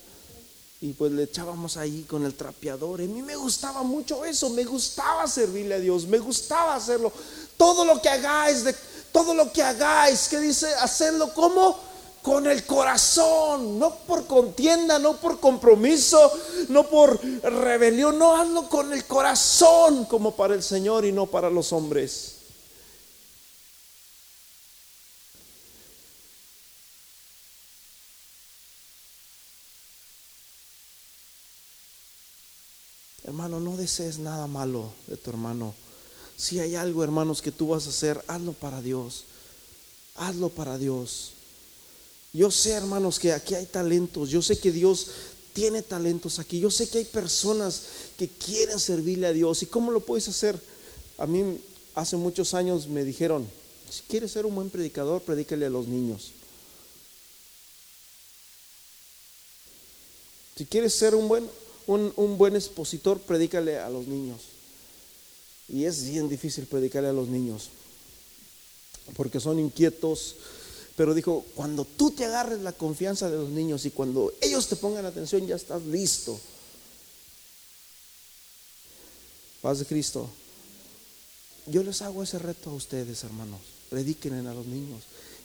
Y 0.81 0.93
pues 0.93 1.11
le 1.13 1.23
echábamos 1.23 1.77
ahí 1.77 2.03
con 2.03 2.25
el 2.25 2.33
trapeador. 2.33 2.99
A 2.99 3.05
mí 3.05 3.21
me 3.21 3.37
gustaba 3.37 3.83
mucho 3.83 4.25
eso, 4.25 4.49
me 4.49 4.65
gustaba 4.65 5.27
servirle 5.27 5.75
a 5.75 5.79
Dios, 5.79 6.05
me 6.05 6.19
gustaba 6.19 6.75
hacerlo. 6.75 7.11
Todo 7.55 7.85
lo 7.85 8.01
que 8.01 8.09
hagáis 8.09 8.65
de 8.65 8.75
todo 9.13 9.35
lo 9.35 9.53
que 9.53 9.61
hagáis, 9.61 10.27
que 10.27 10.39
dice, 10.39 10.73
hacerlo 10.73 11.33
como 11.33 11.77
con 12.23 12.47
el 12.47 12.65
corazón, 12.65 13.77
no 13.77 13.95
por 13.95 14.25
contienda, 14.25 14.97
no 14.97 15.17
por 15.17 15.39
compromiso, 15.39 16.31
no 16.69 16.83
por 16.89 17.23
rebelión, 17.43 18.17
no 18.17 18.35
hazlo 18.35 18.67
con 18.69 18.91
el 18.91 19.05
corazón 19.05 20.05
como 20.05 20.35
para 20.35 20.55
el 20.55 20.63
Señor 20.63 21.05
y 21.05 21.11
no 21.11 21.27
para 21.27 21.49
los 21.49 21.71
hombres. 21.71 22.32
Hermano, 33.43 33.71
no 33.71 33.75
desees 33.75 34.19
nada 34.19 34.47
malo 34.47 34.93
de 35.05 35.17
tu 35.17 35.29
hermano. 35.29 35.75
Si 36.37 36.61
hay 36.61 36.75
algo, 36.75 37.03
hermanos, 37.03 37.41
que 37.41 37.51
tú 37.51 37.67
vas 37.67 37.85
a 37.85 37.89
hacer, 37.89 38.23
hazlo 38.29 38.53
para 38.53 38.81
Dios. 38.81 39.25
Hazlo 40.15 40.47
para 40.47 40.77
Dios. 40.77 41.33
Yo 42.31 42.49
sé, 42.51 42.71
hermanos, 42.71 43.19
que 43.19 43.33
aquí 43.33 43.53
hay 43.53 43.65
talentos. 43.65 44.29
Yo 44.29 44.41
sé 44.41 44.57
que 44.57 44.71
Dios 44.71 45.07
tiene 45.51 45.81
talentos 45.81 46.39
aquí. 46.39 46.61
Yo 46.61 46.71
sé 46.71 46.87
que 46.87 46.99
hay 46.99 47.03
personas 47.03 47.81
que 48.17 48.29
quieren 48.29 48.79
servirle 48.79 49.27
a 49.27 49.33
Dios. 49.33 49.61
¿Y 49.61 49.65
cómo 49.65 49.91
lo 49.91 49.99
puedes 49.99 50.29
hacer? 50.29 50.57
A 51.17 51.27
mí 51.27 51.59
hace 51.95 52.15
muchos 52.15 52.53
años 52.53 52.87
me 52.87 53.03
dijeron, 53.03 53.45
si 53.89 54.03
quieres 54.03 54.31
ser 54.31 54.45
un 54.45 54.55
buen 54.55 54.69
predicador, 54.69 55.21
predícale 55.21 55.65
a 55.65 55.69
los 55.69 55.89
niños. 55.89 56.31
Si 60.55 60.65
quieres 60.65 60.93
ser 60.93 61.13
un 61.13 61.27
buen, 61.27 61.49
un, 61.87 62.13
un 62.15 62.37
buen 62.37 62.55
expositor, 62.55 63.19
predícale 63.19 63.77
a 63.77 63.89
los 63.89 64.07
niños. 64.07 64.41
Y 65.69 65.85
es 65.85 66.03
bien 66.09 66.29
difícil 66.29 66.65
predicarle 66.65 67.09
a 67.09 67.13
los 67.13 67.27
niños, 67.27 67.69
porque 69.15 69.39
son 69.39 69.59
inquietos. 69.59 70.35
Pero 70.95 71.13
dijo, 71.13 71.43
cuando 71.55 71.85
tú 71.85 72.11
te 72.11 72.25
agarres 72.25 72.59
la 72.59 72.73
confianza 72.73 73.29
de 73.29 73.37
los 73.37 73.49
niños 73.49 73.85
y 73.85 73.91
cuando 73.91 74.31
ellos 74.41 74.67
te 74.67 74.75
pongan 74.75 75.05
atención, 75.05 75.47
ya 75.47 75.55
estás 75.55 75.81
listo. 75.83 76.39
Paz 79.61 79.79
de 79.79 79.85
Cristo. 79.85 80.29
Yo 81.65 81.81
les 81.81 82.01
hago 82.01 82.21
ese 82.21 82.37
reto 82.37 82.69
a 82.69 82.73
ustedes, 82.73 83.23
hermanos. 83.23 83.61
Prediquen 83.89 84.45
a 84.45 84.53
los 84.53 84.65
niños 84.65 85.01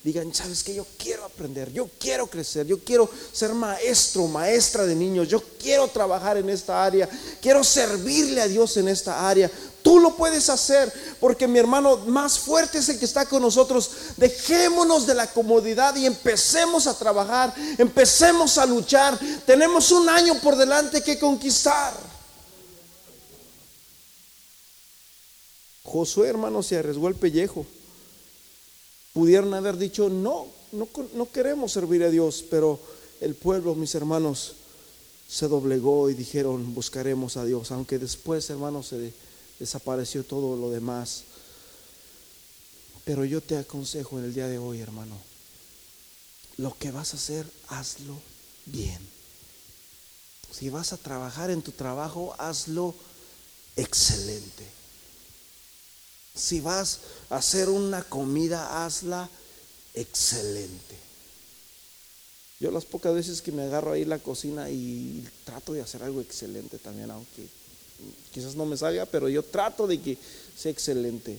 digan, 0.08 0.34
sabes 0.34 0.64
que 0.64 0.74
yo 0.74 0.86
quiero 0.96 1.22
aprender, 1.26 1.70
yo 1.70 1.86
quiero 1.98 2.26
crecer, 2.26 2.66
yo 2.66 2.82
quiero 2.82 3.10
ser 3.30 3.52
maestro, 3.52 4.26
maestra 4.26 4.86
de 4.86 4.94
niños, 4.94 5.28
yo 5.28 5.42
quiero 5.60 5.86
trabajar 5.88 6.38
en 6.38 6.48
esta 6.48 6.82
área, 6.82 7.06
quiero 7.42 7.62
servirle 7.62 8.40
a 8.40 8.48
Dios 8.48 8.78
en 8.78 8.88
esta 8.88 9.28
área. 9.28 9.50
Tú 9.82 10.00
lo 10.00 10.16
puedes 10.16 10.48
hacer 10.48 10.90
porque 11.20 11.46
mi 11.46 11.58
hermano 11.58 11.98
más 12.06 12.38
fuerte 12.38 12.78
es 12.78 12.88
el 12.88 12.98
que 12.98 13.04
está 13.04 13.26
con 13.26 13.42
nosotros. 13.42 13.90
Dejémonos 14.16 15.06
de 15.06 15.14
la 15.14 15.26
comodidad 15.26 15.94
y 15.96 16.06
empecemos 16.06 16.86
a 16.86 16.96
trabajar, 16.96 17.54
empecemos 17.76 18.56
a 18.56 18.64
luchar. 18.64 19.18
Tenemos 19.44 19.90
un 19.92 20.08
año 20.08 20.40
por 20.40 20.56
delante 20.56 21.02
que 21.02 21.18
conquistar. 21.18 21.92
Josué, 25.84 26.28
hermano, 26.28 26.62
se 26.62 26.78
arriesgó 26.78 27.08
el 27.08 27.14
pellejo. 27.14 27.66
Pudieron 29.12 29.54
haber 29.54 29.76
dicho, 29.76 30.08
no, 30.08 30.46
no, 30.72 30.88
no 31.14 31.30
queremos 31.30 31.72
servir 31.72 32.02
a 32.02 32.10
Dios, 32.10 32.44
pero 32.50 32.80
el 33.20 33.34
pueblo, 33.34 33.74
mis 33.74 33.94
hermanos, 33.94 34.54
se 35.28 35.46
doblegó 35.46 36.08
y 36.08 36.14
dijeron, 36.14 36.74
buscaremos 36.74 37.36
a 37.36 37.44
Dios, 37.44 37.70
aunque 37.70 37.98
después, 37.98 38.48
hermanos, 38.48 38.88
se 38.88 39.12
desapareció 39.58 40.24
todo 40.24 40.56
lo 40.56 40.70
demás. 40.70 41.24
Pero 43.04 43.24
yo 43.24 43.40
te 43.40 43.58
aconsejo 43.58 44.18
en 44.18 44.24
el 44.24 44.34
día 44.34 44.48
de 44.48 44.58
hoy, 44.58 44.80
hermano, 44.80 45.16
lo 46.56 46.76
que 46.76 46.90
vas 46.90 47.12
a 47.12 47.16
hacer, 47.16 47.46
hazlo 47.68 48.18
bien. 48.66 49.00
Si 50.50 50.70
vas 50.70 50.92
a 50.92 50.96
trabajar 50.96 51.50
en 51.50 51.62
tu 51.62 51.72
trabajo, 51.72 52.34
hazlo 52.38 52.94
excelente. 53.76 54.77
Si 56.38 56.60
vas 56.60 57.00
a 57.30 57.36
hacer 57.36 57.68
una 57.68 58.04
comida, 58.04 58.84
hazla 58.84 59.28
excelente. 59.94 60.96
Yo 62.60 62.70
las 62.70 62.84
pocas 62.84 63.14
veces 63.14 63.42
que 63.42 63.52
me 63.52 63.62
agarro 63.62 63.92
ahí 63.92 64.04
la 64.04 64.18
cocina 64.18 64.70
y 64.70 65.26
trato 65.44 65.72
de 65.72 65.82
hacer 65.82 66.02
algo 66.02 66.20
excelente 66.20 66.78
también, 66.78 67.10
aunque 67.10 67.48
quizás 68.32 68.54
no 68.54 68.66
me 68.66 68.76
salga, 68.76 69.06
pero 69.06 69.28
yo 69.28 69.42
trato 69.42 69.86
de 69.86 70.00
que 70.00 70.18
sea 70.56 70.70
excelente. 70.70 71.38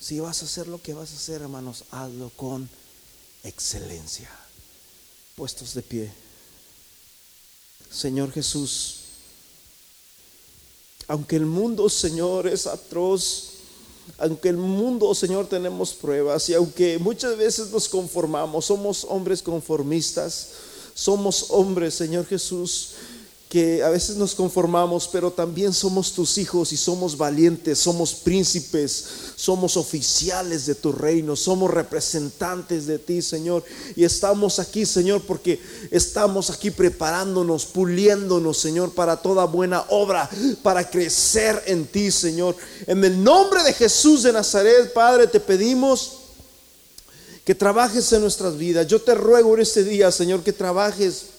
Si 0.00 0.18
vas 0.18 0.42
a 0.42 0.46
hacer 0.46 0.66
lo 0.66 0.82
que 0.82 0.94
vas 0.94 1.12
a 1.12 1.16
hacer, 1.16 1.42
hermanos, 1.42 1.84
hazlo 1.92 2.30
con 2.30 2.68
excelencia. 3.44 4.30
Puestos 5.36 5.74
de 5.74 5.82
pie. 5.82 6.12
Señor 7.90 8.32
Jesús, 8.32 9.01
aunque 11.12 11.36
el 11.36 11.44
mundo, 11.44 11.90
Señor, 11.90 12.46
es 12.46 12.66
atroz, 12.66 13.50
aunque 14.16 14.48
el 14.48 14.56
mundo, 14.56 15.14
Señor, 15.14 15.46
tenemos 15.46 15.92
pruebas 15.92 16.48
y 16.48 16.54
aunque 16.54 16.98
muchas 16.98 17.36
veces 17.36 17.70
nos 17.70 17.86
conformamos, 17.86 18.64
somos 18.64 19.04
hombres 19.04 19.42
conformistas, 19.42 20.52
somos 20.94 21.50
hombres, 21.50 21.92
Señor 21.92 22.24
Jesús, 22.24 22.92
que 23.52 23.82
a 23.82 23.90
veces 23.90 24.16
nos 24.16 24.34
conformamos, 24.34 25.06
pero 25.12 25.30
también 25.30 25.74
somos 25.74 26.14
tus 26.14 26.38
hijos 26.38 26.72
y 26.72 26.78
somos 26.78 27.18
valientes, 27.18 27.78
somos 27.78 28.14
príncipes, 28.14 29.04
somos 29.36 29.76
oficiales 29.76 30.64
de 30.64 30.74
tu 30.74 30.90
reino, 30.90 31.36
somos 31.36 31.70
representantes 31.70 32.86
de 32.86 32.98
ti, 32.98 33.20
Señor. 33.20 33.62
Y 33.94 34.04
estamos 34.04 34.58
aquí, 34.58 34.86
Señor, 34.86 35.20
porque 35.26 35.60
estamos 35.90 36.48
aquí 36.48 36.70
preparándonos, 36.70 37.66
puliéndonos, 37.66 38.56
Señor, 38.56 38.94
para 38.94 39.18
toda 39.18 39.44
buena 39.44 39.84
obra, 39.90 40.30
para 40.62 40.88
crecer 40.88 41.62
en 41.66 41.84
ti, 41.84 42.10
Señor. 42.10 42.56
En 42.86 43.04
el 43.04 43.22
nombre 43.22 43.62
de 43.64 43.74
Jesús 43.74 44.22
de 44.22 44.32
Nazaret, 44.32 44.94
Padre, 44.94 45.26
te 45.26 45.40
pedimos 45.40 46.20
que 47.44 47.54
trabajes 47.54 48.10
en 48.14 48.22
nuestras 48.22 48.56
vidas. 48.56 48.86
Yo 48.86 49.02
te 49.02 49.14
ruego 49.14 49.52
en 49.52 49.60
este 49.60 49.84
día, 49.84 50.10
Señor, 50.10 50.42
que 50.42 50.54
trabajes 50.54 51.31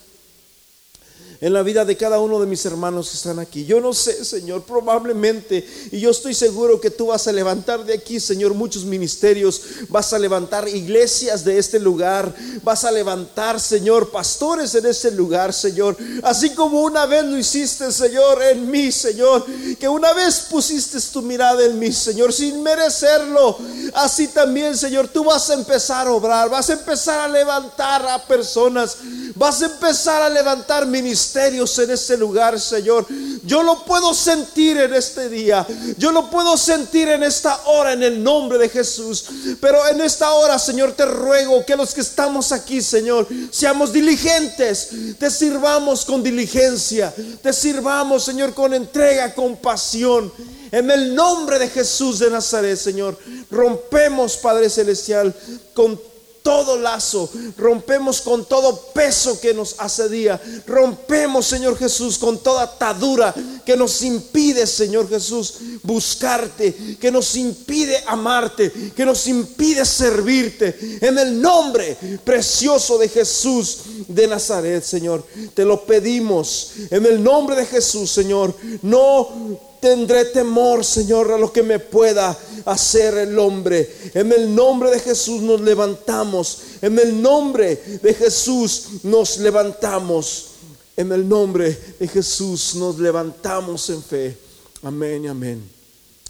en 1.44 1.52
la 1.52 1.62
vida 1.62 1.84
de 1.84 1.98
cada 1.98 2.22
uno 2.22 2.40
de 2.40 2.48
mis 2.48 2.66
hermanos 2.66 3.10
que 3.10 3.18
están 3.18 3.38
aquí. 3.38 3.66
Yo 3.66 3.82
no 3.82 3.94
sé, 3.94 4.24
Señor, 4.24 4.64
probablemente, 4.64 5.68
y 5.92 6.00
yo 6.00 6.12
estoy 6.12 6.34
seguro 6.34 6.80
que 6.80 6.90
tú 6.90 7.08
vas 7.08 7.28
a 7.28 7.34
levantar 7.34 7.84
de 7.84 7.94
aquí, 7.94 8.18
Señor, 8.22 8.54
muchos 8.54 8.86
ministerios, 8.86 9.62
vas 9.90 10.14
a 10.14 10.20
levantar 10.20 10.70
iglesias 10.70 11.44
de 11.44 11.58
este 11.58 11.82
lugar, 11.82 12.34
vas 12.64 12.86
a 12.86 12.92
levantar, 12.92 13.60
Señor, 13.60 14.10
pastores 14.10 14.74
en 14.76 14.86
este 14.86 15.12
lugar, 15.12 15.52
Señor, 15.52 15.98
así 16.24 16.52
como 16.52 16.82
una 16.82 17.06
vez 17.06 17.26
lo 17.26 17.38
hiciste, 17.38 17.92
Señor, 17.92 18.42
en 18.42 18.72
mí, 18.72 18.90
Señor, 18.90 19.46
que 19.78 19.90
una 19.90 20.14
vez 20.14 20.48
pusiste 20.50 20.98
tu 21.12 21.22
mirada 21.22 21.66
en 21.66 21.78
mí, 21.78 21.92
Señor, 21.92 22.32
sin 22.32 22.64
merecerlo, 22.64 23.58
así 23.96 24.30
también, 24.30 24.78
Señor, 24.78 25.10
tú 25.10 25.26
vas 25.26 25.50
a 25.50 25.56
empezar 25.56 26.08
a 26.08 26.12
obrar, 26.14 26.50
vas 26.50 26.70
a 26.70 26.74
empezar 26.74 27.20
a 27.20 27.28
levantar 27.28 28.08
a 28.08 28.26
personas, 28.26 28.96
vas 29.44 29.62
a 29.62 29.66
empezar 29.66 30.22
a 30.22 30.30
levantar 30.30 30.86
ministerios 30.88 31.78
en 31.80 31.92
este 31.92 32.16
lugar, 32.16 32.58
Señor. 32.58 33.06
Yo 33.44 33.62
lo 33.62 33.84
puedo 33.84 34.14
sentir 34.14 34.78
en 34.78 34.94
este 34.94 35.28
día. 35.28 35.68
Yo 35.98 36.14
lo 36.14 36.30
puedo 36.30 36.56
sentir 36.56 37.10
en 37.10 37.24
esta 37.24 37.60
hora 37.66 37.92
en 37.92 38.04
el 38.04 38.24
nombre 38.24 38.58
de 38.58 38.70
Jesús. 38.70 39.26
Pero 39.60 39.86
en 39.90 40.00
esta 40.00 40.32
hora, 40.32 40.58
Señor, 40.58 40.94
te 40.94 41.06
ruego 41.06 41.66
que 41.66 41.76
los 41.76 41.94
que 41.94 42.00
estamos 42.00 42.54
aquí, 42.54 42.82
Señor, 42.82 43.28
seamos 43.52 43.92
diligentes. 43.92 44.92
Te 45.20 45.30
sirvamos 45.30 46.06
con 46.06 46.24
diligencia. 46.24 47.14
Te 47.42 47.52
sirvamos, 47.52 48.24
Señor, 48.24 48.54
con 48.54 48.74
entrega, 48.74 49.36
con 49.36 49.58
pasión. 49.58 50.32
En 50.72 50.90
el 50.90 51.14
nombre 51.14 51.60
de 51.60 51.68
Jesús 51.68 52.20
de 52.20 52.30
Nazaret, 52.30 52.78
Señor, 52.78 53.20
rompemos, 53.52 54.38
Padre 54.38 54.70
Celestial, 54.70 55.36
con 55.74 56.00
todo 56.44 56.78
lazo, 56.78 57.30
rompemos 57.58 58.22
con 58.22 58.46
todo 58.46 58.76
peso 58.94 59.40
que 59.40 59.54
nos 59.54 59.76
asedía, 59.80 60.40
rompemos, 60.68 61.48
Señor 61.48 61.78
Jesús, 61.78 62.18
con 62.18 62.38
toda 62.38 62.64
atadura 62.64 63.34
que 63.66 63.78
nos 63.78 64.02
impide, 64.04 64.68
Señor 64.68 65.10
Jesús, 65.10 65.56
buscarte, 65.82 66.98
que 67.00 67.12
nos 67.12 67.36
impide 67.38 68.04
amarte, 68.06 68.72
que 68.96 69.06
nos 69.06 69.26
impide 69.28 69.86
servirte. 69.86 71.00
En 71.02 71.18
el 71.18 71.42
nombre 71.42 71.98
precioso 72.24 72.98
de 72.98 73.08
Jesús 73.08 73.80
de 74.08 74.28
Nazaret, 74.28 74.84
Señor, 74.84 75.26
te 75.54 75.64
lo 75.64 75.86
pedimos. 75.86 76.74
En 76.92 77.06
el 77.06 77.24
nombre 77.24 77.56
de 77.56 77.66
Jesús, 77.66 78.12
Señor, 78.12 78.54
no 78.82 79.73
tendré 79.84 80.24
temor, 80.24 80.86
Señor, 80.86 81.30
a 81.34 81.38
lo 81.38 81.52
que 81.52 81.62
me 81.62 81.78
pueda 81.78 82.40
hacer 82.64 83.18
el 83.18 83.38
hombre. 83.38 83.94
En 84.14 84.32
el 84.32 84.56
nombre 84.56 84.90
de 84.90 85.00
Jesús 85.02 85.42
nos 85.42 85.60
levantamos. 85.60 86.60
En 86.82 86.98
el 86.98 87.22
nombre 87.22 87.76
de 88.02 88.14
Jesús 88.14 89.04
nos 89.04 89.40
levantamos. 89.40 90.52
En 90.96 91.12
el 91.12 91.28
nombre 91.28 91.78
de 92.00 92.08
Jesús 92.08 92.76
nos 92.76 92.98
levantamos 92.98 93.90
en 93.90 94.02
fe. 94.02 94.38
Amén 94.84 95.26
y 95.26 95.28
amén. 95.28 95.70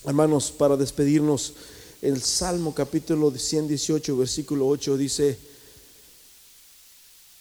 Hermanos, 0.03 0.51
para 0.51 0.75
despedirnos, 0.75 1.53
el 2.01 2.23
Salmo 2.23 2.73
capítulo 2.73 3.29
118, 3.29 4.17
versículo 4.17 4.67
8 4.67 4.97
dice, 4.97 5.37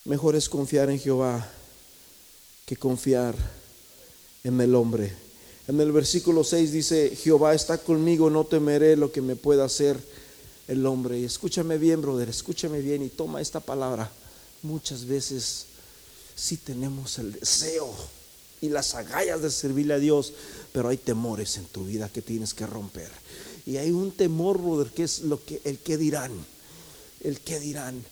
mejor 0.04 0.36
es 0.36 0.46
confiar 0.46 0.90
en 0.90 1.00
Jehová 1.00 1.50
que 2.66 2.76
confiar 2.76 3.34
en 4.44 4.60
el 4.60 4.74
hombre. 4.74 5.31
En 5.72 5.80
el 5.80 5.90
versículo 5.90 6.44
6 6.44 6.70
dice, 6.70 7.16
Jehová 7.16 7.54
está 7.54 7.78
conmigo, 7.78 8.28
no 8.28 8.44
temeré 8.44 8.94
lo 8.94 9.10
que 9.10 9.22
me 9.22 9.36
pueda 9.36 9.64
hacer 9.64 9.98
el 10.68 10.84
hombre. 10.84 11.18
Y 11.18 11.24
escúchame 11.24 11.78
bien, 11.78 12.02
brother, 12.02 12.28
escúchame 12.28 12.82
bien 12.82 13.02
y 13.02 13.08
toma 13.08 13.40
esta 13.40 13.58
palabra. 13.58 14.12
Muchas 14.60 15.06
veces 15.06 15.64
sí 16.36 16.58
tenemos 16.58 17.18
el 17.18 17.32
deseo 17.32 17.90
y 18.60 18.68
las 18.68 18.94
agallas 18.94 19.40
de 19.40 19.50
servirle 19.50 19.94
a 19.94 19.98
Dios, 19.98 20.34
pero 20.74 20.90
hay 20.90 20.98
temores 20.98 21.56
en 21.56 21.64
tu 21.64 21.86
vida 21.86 22.10
que 22.10 22.20
tienes 22.20 22.52
que 22.52 22.66
romper. 22.66 23.08
Y 23.64 23.78
hay 23.78 23.92
un 23.92 24.12
temor, 24.12 24.60
brother, 24.60 24.92
que 24.92 25.04
es 25.04 25.20
lo 25.20 25.42
que 25.42 25.62
el 25.64 25.78
que 25.78 25.96
dirán. 25.96 26.32
El 27.22 27.40
que 27.40 27.58
dirán 27.58 28.04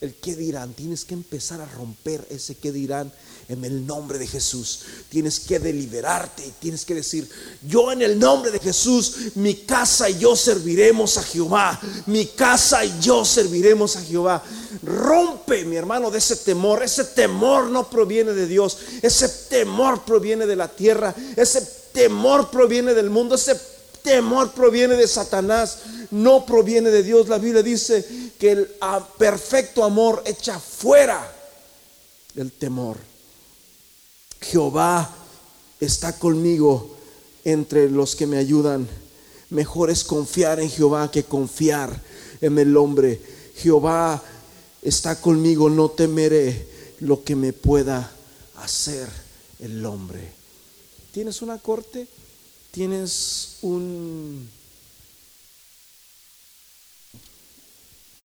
el 0.00 0.14
qué 0.14 0.36
dirán. 0.36 0.74
Tienes 0.74 1.04
que 1.04 1.14
empezar 1.14 1.60
a 1.60 1.66
romper 1.66 2.26
ese 2.30 2.54
qué 2.54 2.72
dirán 2.72 3.12
en 3.48 3.64
el 3.64 3.86
nombre 3.86 4.18
de 4.18 4.26
Jesús. 4.26 4.80
Tienes 5.08 5.40
que 5.40 5.58
deliberarte 5.58 6.46
y 6.46 6.50
tienes 6.60 6.84
que 6.84 6.94
decir, 6.94 7.28
yo 7.66 7.90
en 7.90 8.02
el 8.02 8.18
nombre 8.18 8.50
de 8.50 8.58
Jesús, 8.58 9.32
mi 9.34 9.54
casa 9.54 10.08
y 10.10 10.18
yo 10.18 10.36
serviremos 10.36 11.16
a 11.16 11.22
Jehová. 11.22 11.80
Mi 12.06 12.26
casa 12.26 12.84
y 12.84 12.92
yo 13.00 13.24
serviremos 13.24 13.96
a 13.96 14.02
Jehová. 14.02 14.42
Rompe, 14.82 15.64
mi 15.64 15.76
hermano, 15.76 16.10
de 16.10 16.18
ese 16.18 16.36
temor. 16.36 16.82
Ese 16.82 17.04
temor 17.04 17.68
no 17.70 17.88
proviene 17.88 18.32
de 18.32 18.46
Dios. 18.46 18.78
Ese 19.02 19.28
temor 19.28 20.04
proviene 20.04 20.46
de 20.46 20.56
la 20.56 20.68
tierra. 20.68 21.14
Ese 21.36 21.62
temor 21.92 22.50
proviene 22.50 22.94
del 22.94 23.10
mundo. 23.10 23.34
Ese 23.34 23.58
temor 24.02 24.52
proviene 24.52 24.94
de 24.96 25.06
Satanás, 25.06 25.78
no 26.10 26.46
proviene 26.46 26.90
de 26.90 27.02
Dios. 27.02 27.28
La 27.28 27.38
Biblia 27.38 27.62
dice 27.62 28.27
que 28.38 28.52
el 28.52 28.68
perfecto 29.18 29.84
amor 29.84 30.22
echa 30.26 30.58
fuera 30.58 31.34
el 32.36 32.52
temor. 32.52 32.96
Jehová 34.40 35.14
está 35.80 36.18
conmigo 36.18 36.96
entre 37.44 37.90
los 37.90 38.14
que 38.14 38.26
me 38.26 38.38
ayudan. 38.38 38.88
Mejor 39.50 39.90
es 39.90 40.04
confiar 40.04 40.60
en 40.60 40.70
Jehová 40.70 41.10
que 41.10 41.24
confiar 41.24 42.02
en 42.40 42.58
el 42.58 42.76
hombre. 42.76 43.20
Jehová 43.56 44.22
está 44.82 45.20
conmigo, 45.20 45.68
no 45.68 45.90
temeré 45.90 46.68
lo 47.00 47.24
que 47.24 47.34
me 47.34 47.52
pueda 47.52 48.12
hacer 48.56 49.08
el 49.58 49.84
hombre. 49.84 50.32
¿Tienes 51.12 51.42
una 51.42 51.58
corte? 51.58 52.06
tienes 52.70 53.56
un 53.62 54.48